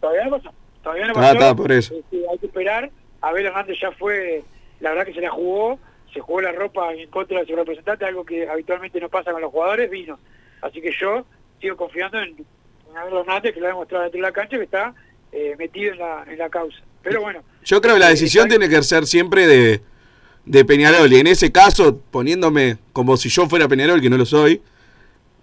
[0.00, 0.50] Todavía no pasó.
[0.82, 1.32] Todavía no Ah, pasó.
[1.32, 1.94] está, por eso.
[1.94, 2.90] Este, hay que esperar.
[3.20, 4.44] Abel Hernández ya fue,
[4.80, 5.78] la verdad que se la jugó,
[6.16, 9.42] se jugó la ropa en contra de su representante, algo que habitualmente no pasa con
[9.42, 10.18] los jugadores, vino.
[10.62, 11.26] Así que yo
[11.60, 12.34] sigo confiando en,
[12.90, 14.94] en Abel Hernández, que lo ha demostrado dentro de la cancha, que está
[15.30, 16.78] eh, metido en la, en la causa.
[17.02, 19.82] Pero bueno, Yo creo que la decisión tiene que ser siempre de,
[20.46, 21.12] de Peñarol.
[21.12, 24.62] Y en ese caso, poniéndome como si yo fuera Peñarol, que no lo soy,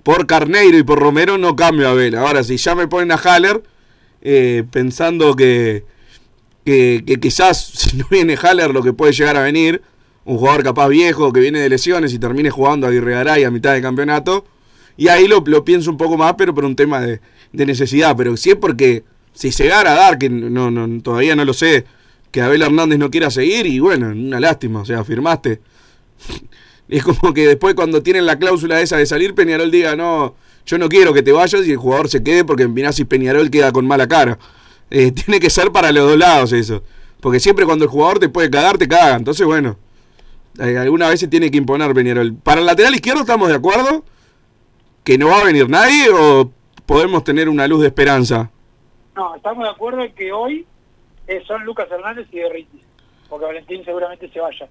[0.01, 2.15] por Carneiro y por Romero no cambio a Abel.
[2.15, 3.61] Ahora, si ya me ponen a Haller,
[4.23, 5.85] eh, pensando que,
[6.65, 9.83] que, que quizás si no viene Haller lo que puede llegar a venir,
[10.25, 13.73] un jugador capaz viejo que viene de lesiones y termine jugando a Aguirre a mitad
[13.73, 14.45] de campeonato,
[14.95, 17.19] y ahí lo, pienso un poco más, pero por un tema de,
[17.51, 18.15] de necesidad.
[18.15, 19.03] Pero si es porque
[19.33, 21.85] si llegara a dar, que no, no, todavía no lo sé,
[22.31, 25.59] que Abel Hernández no quiera seguir, y bueno, una lástima, o sea, firmaste.
[26.89, 30.77] Es como que después cuando tienen la cláusula esa de salir, Peñarol diga, no, yo
[30.77, 33.71] no quiero que te vayas y el jugador se quede porque mirá si Peñarol queda
[33.71, 34.37] con mala cara.
[34.91, 36.83] Eh, tiene que ser para los dos lados eso.
[37.19, 39.15] Porque siempre cuando el jugador te puede cagar, te caga.
[39.15, 39.77] Entonces, bueno,
[40.59, 42.33] eh, alguna vez se tiene que imponer Peñarol.
[42.35, 44.03] Para el lateral izquierdo estamos de acuerdo
[45.03, 46.51] que no va a venir nadie o
[46.85, 48.49] podemos tener una luz de esperanza.
[49.15, 50.65] no, estamos de acuerdo en que hoy
[51.27, 52.81] eh, son Lucas Hernández y Derritis,
[53.29, 54.67] porque Valentín seguramente se vaya.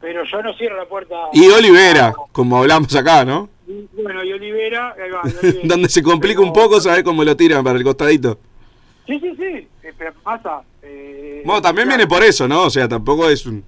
[0.00, 1.14] Pero yo no cierro la puerta.
[1.32, 3.48] Y Olivera, como hablamos acá, ¿no?
[3.68, 5.68] Y, Bueno, y Olivera, ahí va, y Olivera.
[5.68, 8.38] Donde se complica un poco, ¿sabes cómo lo tiran para el costadito?
[9.06, 10.62] Sí, sí, sí, eh, pero pasa.
[10.82, 11.98] Eh, Bueno, también claro.
[11.98, 12.64] viene por eso, ¿no?
[12.64, 13.64] O sea, tampoco es un...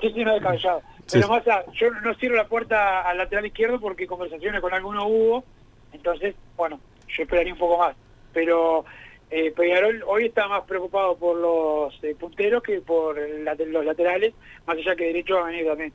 [0.00, 0.80] Sí, sí, no descabellado.
[1.06, 1.18] Sí.
[1.18, 5.06] Pero más a- yo no cierro la puerta al lateral izquierdo porque conversaciones con alguno
[5.06, 5.44] hubo,
[5.92, 7.96] entonces, bueno, yo esperaría un poco más.
[8.32, 8.84] Pero
[9.30, 14.32] eh, Peñarol hoy está más preocupado por los eh, punteros que por los laterales,
[14.66, 15.92] más allá que derecho va a venir también.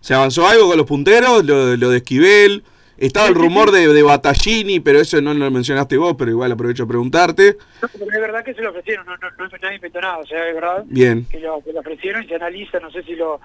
[0.00, 1.44] ¿Se avanzó algo con los punteros?
[1.44, 2.62] Lo, lo de Esquivel.
[2.96, 6.84] Estaba el rumor de, de Battaglini, pero eso no lo mencionaste vos, pero igual aprovecho
[6.84, 7.56] a preguntarte.
[7.82, 10.26] No, pero es verdad que se lo ofrecieron, no, no, no, nadie inventó nada, o
[10.26, 11.26] sea, es verdad Bien.
[11.26, 13.40] que lo, que lo ofrecieron y se analiza, no sé si lo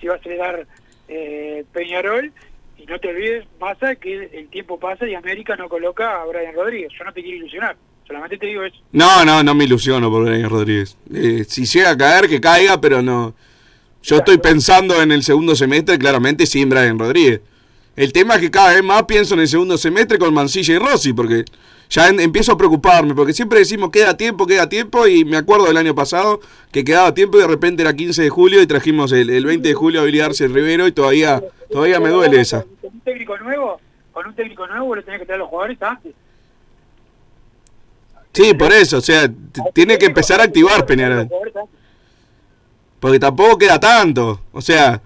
[0.00, 0.66] si va a acelerar
[1.08, 2.32] eh, Peñarol,
[2.78, 6.54] y no te olvides, Massa, que el tiempo pasa y América no coloca a Brian
[6.54, 7.76] Rodríguez, yo no te quiero ilusionar,
[8.06, 8.76] solamente te digo eso.
[8.92, 10.96] No, no, no me ilusiono por Brian Rodríguez.
[11.12, 13.34] Eh, si llega a caer, que caiga, pero no.
[14.02, 17.42] Yo estoy pensando en el segundo semestre, claramente sin Brian Rodríguez.
[17.96, 20.78] El tema es que cada vez más pienso en el segundo semestre con Mancilla y
[20.78, 21.44] Rossi, porque
[21.90, 25.66] ya en- empiezo a preocuparme, porque siempre decimos queda tiempo, queda tiempo, y me acuerdo
[25.66, 26.40] del año pasado
[26.72, 29.68] que quedaba tiempo y de repente era 15 de julio y trajimos el, el 20
[29.68, 32.62] de julio a Billy Arce Rivero y todavía, todavía me duele esa.
[32.80, 33.80] Con un técnico nuevo,
[34.12, 36.12] con un técnico nuevo le tenés que traer a los jugadores antes.
[38.32, 39.28] Sí, por eso, o sea,
[39.74, 41.28] tiene que empezar a activar Peñarol.
[43.00, 44.40] Porque tampoco queda tanto.
[44.52, 45.02] O sea,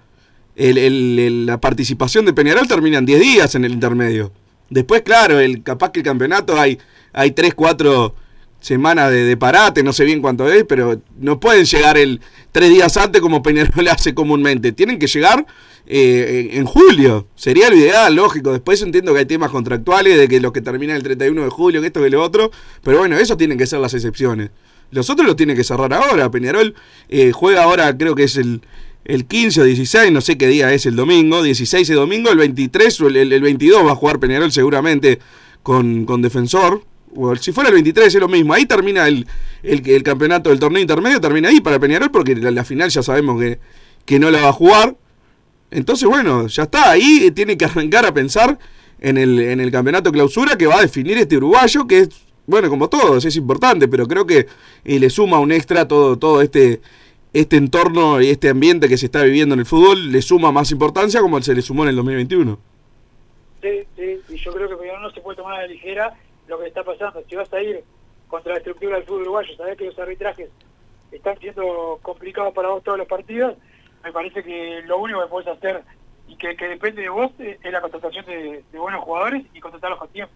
[0.55, 4.31] el- la participación de Peñarol termina en 10 días en el intermedio.
[4.69, 6.79] Después, claro, el capaz que el campeonato hay,
[7.13, 8.15] hay 3, 4
[8.59, 12.19] semanas de, parate, no sé bien cuánto es, pero no pueden llegar el
[12.51, 14.71] 3 días antes como Peñarol hace comúnmente.
[14.71, 15.45] Tienen que llegar
[15.85, 17.27] eh, en en julio.
[17.35, 18.51] Sería lo ideal, lógico.
[18.51, 21.79] Después entiendo que hay temas contractuales de que los que terminan el 31 de julio,
[21.81, 22.49] que esto que lo otro.
[22.81, 24.49] Pero bueno, eso tienen que ser las excepciones.
[24.89, 26.31] Los otros los tienen que cerrar ahora.
[26.31, 26.73] Peñarol
[27.09, 28.61] eh, juega ahora, creo que es el,
[29.05, 31.41] el 15 o 16, no sé qué día es el domingo.
[31.43, 35.19] 16 es domingo, el 23 o el, el- el 22 va a jugar Peñarol seguramente
[35.63, 36.83] con, con Defensor.
[37.15, 38.53] O si fuera el 23 es lo mismo.
[38.53, 39.25] Ahí termina el,
[39.63, 43.01] el, el campeonato del torneo intermedio, termina ahí para Peñarol porque la, la final ya
[43.03, 43.59] sabemos que,
[44.05, 44.97] que no la va a jugar.
[45.71, 46.91] Entonces, bueno, ya está.
[46.91, 48.57] Ahí tiene que arrancar a pensar
[48.99, 52.09] en el, en el campeonato clausura que va a definir este uruguayo, que es,
[52.47, 54.47] bueno, como todos, es importante, pero creo que
[54.83, 56.81] le suma un extra todo, todo este,
[57.35, 60.71] este entorno y este ambiente que se está viviendo en el fútbol, le suma más
[60.71, 62.57] importancia como se le sumó en el 2021.
[63.61, 66.13] Sí, sí, y yo creo que no se puede tomar a la ligera
[66.47, 67.21] lo que está pasando.
[67.27, 67.83] Si vas a ir
[68.29, 70.49] contra la estructura del fútbol uruguayo, sabés que los arbitrajes
[71.11, 73.57] están siendo complicados para vos todos los partidos,
[74.01, 75.83] me parece que lo único que podés hacer
[76.29, 79.99] y que, que depende de vos es la contratación de, de buenos jugadores y contratarlos
[79.99, 80.31] con tiempo.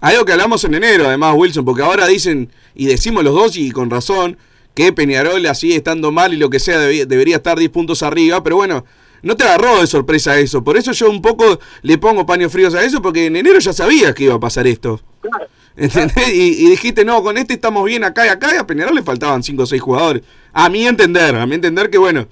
[0.00, 3.70] Algo que hablamos en enero, además, Wilson, porque ahora dicen, y decimos los dos y
[3.70, 4.36] con razón,
[4.74, 8.56] que Peñarol así estando mal y lo que sea debería estar 10 puntos arriba, pero
[8.56, 8.84] bueno,
[9.22, 10.64] no te agarró de sorpresa eso.
[10.64, 13.72] Por eso yo un poco le pongo paños fríos a eso, porque en enero ya
[13.72, 15.00] sabías que iba a pasar esto.
[15.76, 16.28] ¿Entendés?
[16.34, 19.02] Y, y dijiste, no, con este estamos bien acá y acá, y a Peñarol le
[19.02, 20.22] faltaban 5 o 6 jugadores.
[20.52, 22.26] A mi entender, a mi entender que bueno,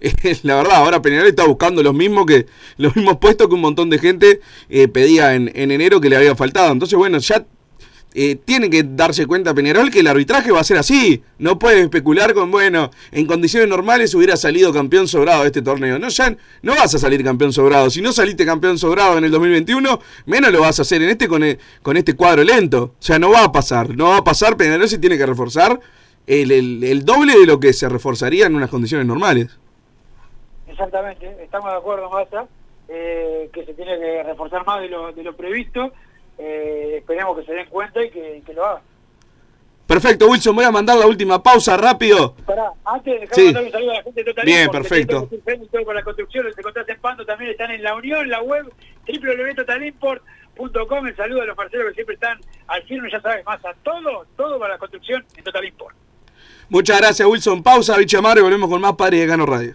[0.42, 3.88] la verdad, ahora Peñarol está buscando los mismos que los mismos puestos que un montón
[3.88, 6.72] de gente eh, pedía en, en enero que le había faltado.
[6.72, 7.44] Entonces, bueno, ya
[8.14, 11.22] eh, tiene que darse cuenta Peñarol que el arbitraje va a ser así.
[11.38, 15.98] No puede especular con, bueno, en condiciones normales hubiera salido campeón sobrado de este torneo.
[15.98, 17.90] No, ya no vas a salir campeón sobrado.
[17.90, 21.28] Si no saliste campeón sobrado en el 2021, menos lo vas a hacer en este
[21.28, 22.94] con, el- con este cuadro lento.
[22.98, 23.96] O sea, no va a pasar.
[23.96, 24.56] No va a pasar.
[24.56, 25.80] Peñarol se tiene que reforzar
[26.26, 29.48] el doble de lo que se reforzaría en unas condiciones normales.
[30.68, 32.46] Exactamente, estamos de acuerdo, Massa,
[32.88, 35.92] eh, que se tiene que reforzar más de lo, de lo previsto.
[36.44, 38.82] Eh, esperemos que se den cuenta y que, que lo hagan.
[39.86, 40.56] Perfecto, Wilson.
[40.56, 42.34] Voy a mandar la última pausa rápido.
[42.46, 43.44] Pará, antes de dejar Sí.
[43.44, 45.28] mandar un saludo a la gente de Total Bien, perfecto.
[45.30, 48.28] todo el todo para la construcción, los encontrás en Pando, también están en la unión,
[48.28, 48.72] la web
[49.06, 51.06] www.totalimport.com.
[51.06, 52.38] El saludo a los parceros que siempre están
[52.68, 55.94] al firme, ya sabes, más a todo, todo para la construcción en Total Import.
[56.68, 57.62] Muchas gracias, Wilson.
[57.62, 58.40] Pausa, bicha madre.
[58.42, 59.74] Volvemos con más Padre de Gano Radio.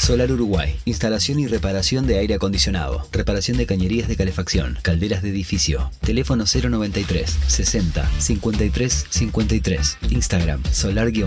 [0.00, 0.76] Solar Uruguay.
[0.86, 3.06] Instalación y reparación de aire acondicionado.
[3.12, 4.78] Reparación de cañerías de calefacción.
[4.80, 5.90] Calderas de edificio.
[6.00, 9.98] Teléfono 093 60 53 53.
[10.08, 11.26] Instagram solar-wi.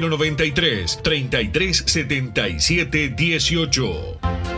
[0.00, 4.57] 093 33 77 18.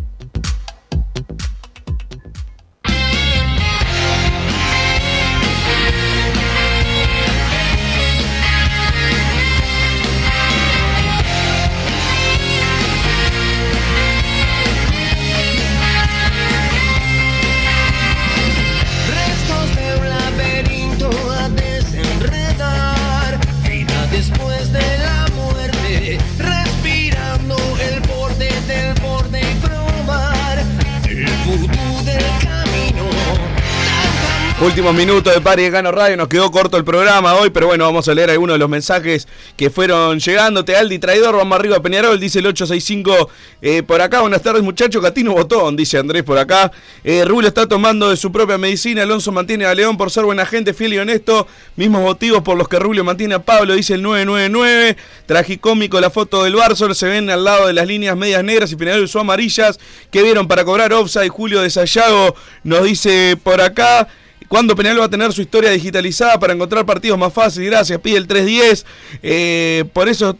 [34.81, 37.85] Últimos minutos de Pari de Cano Radio, nos quedó corto el programa hoy, pero bueno,
[37.85, 40.65] vamos a leer algunos de los mensajes que fueron llegando.
[40.75, 43.29] Aldi Traidor, vamos arriba a Peñarol, dice el 865
[43.61, 44.21] eh, por acá.
[44.21, 46.71] Buenas tardes muchachos, Catino Botón, dice Andrés por acá.
[47.03, 50.73] Eh, está tomando de su propia medicina, Alonso mantiene a León por ser buena gente,
[50.73, 51.45] fiel y honesto.
[51.75, 54.97] Mismos motivos por los que Rubio mantiene a Pablo, dice el 999.
[55.27, 58.75] Tragicómico la foto del Barça, se ven al lado de las líneas medias negras y
[58.75, 59.79] Peñarol usó amarillas.
[60.09, 61.29] que vieron para cobrar offside?
[61.29, 64.07] Julio de Sayago nos dice por acá.
[64.51, 67.69] ¿Cuándo Peñarol va a tener su historia digitalizada para encontrar partidos más fáciles?
[67.71, 68.85] Gracias, pide el 310.
[69.23, 70.37] Eh, por eso,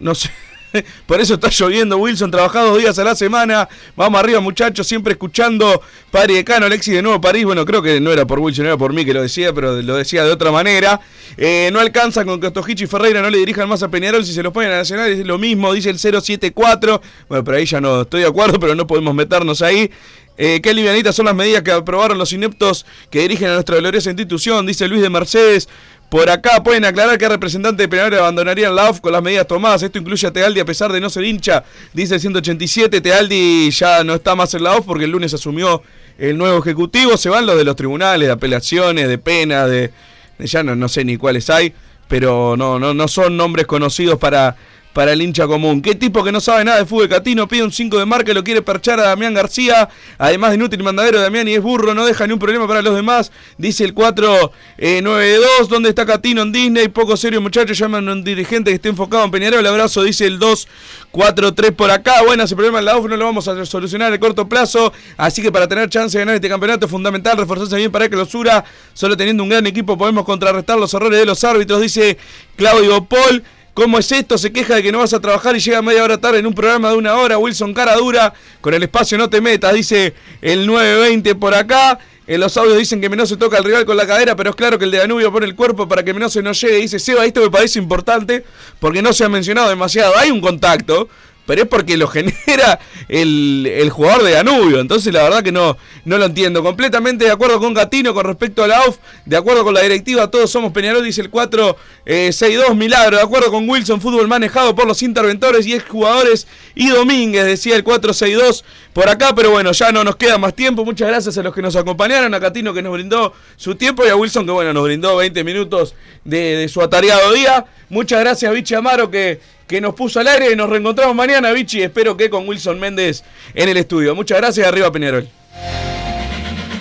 [0.00, 0.32] no sé.
[1.06, 3.68] Por eso está lloviendo Wilson, trabajado dos días a la semana.
[3.96, 7.44] Vamos arriba, muchachos, siempre escuchando Padre Decano, Alexis de nuevo París.
[7.44, 9.96] Bueno, creo que no era por Wilson, era por mí que lo decía, pero lo
[9.96, 11.00] decía de otra manera.
[11.36, 14.32] Eh, no alcanza con que Ostojic y Ferreira no le dirijan más a Peñarol si
[14.32, 15.10] se los ponen a Nacional.
[15.10, 17.02] Es lo mismo, dice el 074.
[17.28, 19.90] Bueno, pero ahí ya no estoy de acuerdo, pero no podemos meternos ahí.
[20.38, 24.08] Eh, qué livianitas son las medidas que aprobaron los ineptos que dirigen a nuestra gloriosa
[24.08, 25.68] institución, dice Luis de Mercedes.
[26.12, 29.46] Por acá pueden aclarar que el representante de Peñarol abandonaría la OF con las medidas
[29.46, 29.82] tomadas.
[29.82, 33.00] Esto incluye a Tealdi a pesar de no ser hincha, dice el 187.
[33.00, 35.82] Tealdi ya no está más en la OF porque el lunes asumió
[36.18, 37.16] el nuevo ejecutivo.
[37.16, 39.90] Se van los de los tribunales, de apelaciones, de pena, de,
[40.38, 41.72] de ya no, no sé ni cuáles hay,
[42.08, 44.56] pero no, no, no son nombres conocidos para
[44.92, 45.80] para el hincha común.
[45.82, 48.34] ¿Qué tipo que no sabe nada de fútbol catino pide un 5 de marca y
[48.34, 49.88] lo quiere perchar a Damián García?
[50.18, 52.94] Además de inútil mandadero, Damián y es burro, no deja ni un problema para los
[52.94, 53.32] demás.
[53.58, 56.88] Dice el 492, ¿dónde está Catino en Disney?
[56.88, 59.66] Poco serio, muchachos, llaman a un dirigente que esté enfocado en Peñarol.
[59.66, 62.22] Abrazo, dice el 243 por acá.
[62.24, 64.92] Bueno, ese problema en la UF no lo vamos a solucionar a corto plazo.
[65.16, 68.14] Así que para tener chance de ganar este campeonato es fundamental reforzarse bien para que
[68.14, 68.64] clausura.
[68.92, 72.18] Solo teniendo un gran equipo podemos contrarrestar los errores de los árbitros, dice
[72.56, 73.42] Claudio Paul.
[73.74, 74.36] ¿Cómo es esto?
[74.36, 76.54] Se queja de que no vas a trabajar y llega media hora tarde en un
[76.54, 77.38] programa de una hora.
[77.38, 80.12] Wilson cara dura, con el espacio no te metas, dice
[80.42, 81.98] el 920 por acá.
[82.26, 84.78] En los audios dicen que Menose toca al rival con la cadera, pero es claro
[84.78, 86.76] que el de Danubio pone el cuerpo para que Menose no llegue.
[86.76, 88.44] Dice Seba, esto me parece importante
[88.78, 90.16] porque no se ha mencionado demasiado.
[90.18, 91.08] Hay un contacto,
[91.52, 92.80] pero es porque lo genera
[93.10, 94.80] el, el jugador de Danubio.
[94.80, 95.76] Entonces la verdad que no,
[96.06, 96.62] no lo entiendo.
[96.62, 98.96] Completamente de acuerdo con Gatino con respecto a la AUF,
[99.26, 103.68] de acuerdo con la directiva, todos somos Peñarol, dice el 462 Milagro, de acuerdo con
[103.68, 109.34] Wilson, fútbol manejado por los interventores y exjugadores y Domínguez, decía el 462 por acá,
[109.34, 110.84] pero bueno, ya no nos queda más tiempo.
[110.84, 114.08] Muchas gracias a los que nos acompañaron, a Catino que nos brindó su tiempo y
[114.08, 117.64] a Wilson que bueno, nos brindó 20 minutos de, de su atareado día.
[117.88, 121.82] Muchas gracias, Vichy Amaro, que, que nos puso al aire y nos reencontramos mañana, Vichy.
[121.82, 123.24] Espero que con Wilson Méndez
[123.54, 124.14] en el estudio.
[124.14, 125.28] Muchas gracias, arriba Peñarol.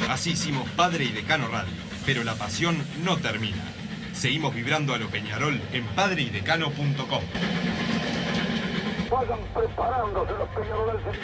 [0.09, 1.73] Así hicimos Padre y Decano Radio,
[2.05, 3.57] pero la pasión no termina.
[4.13, 7.23] Seguimos vibrando a lo Peñarol en padreidecano.com.
[9.09, 11.19] Vayan preparándose los peñarolenses.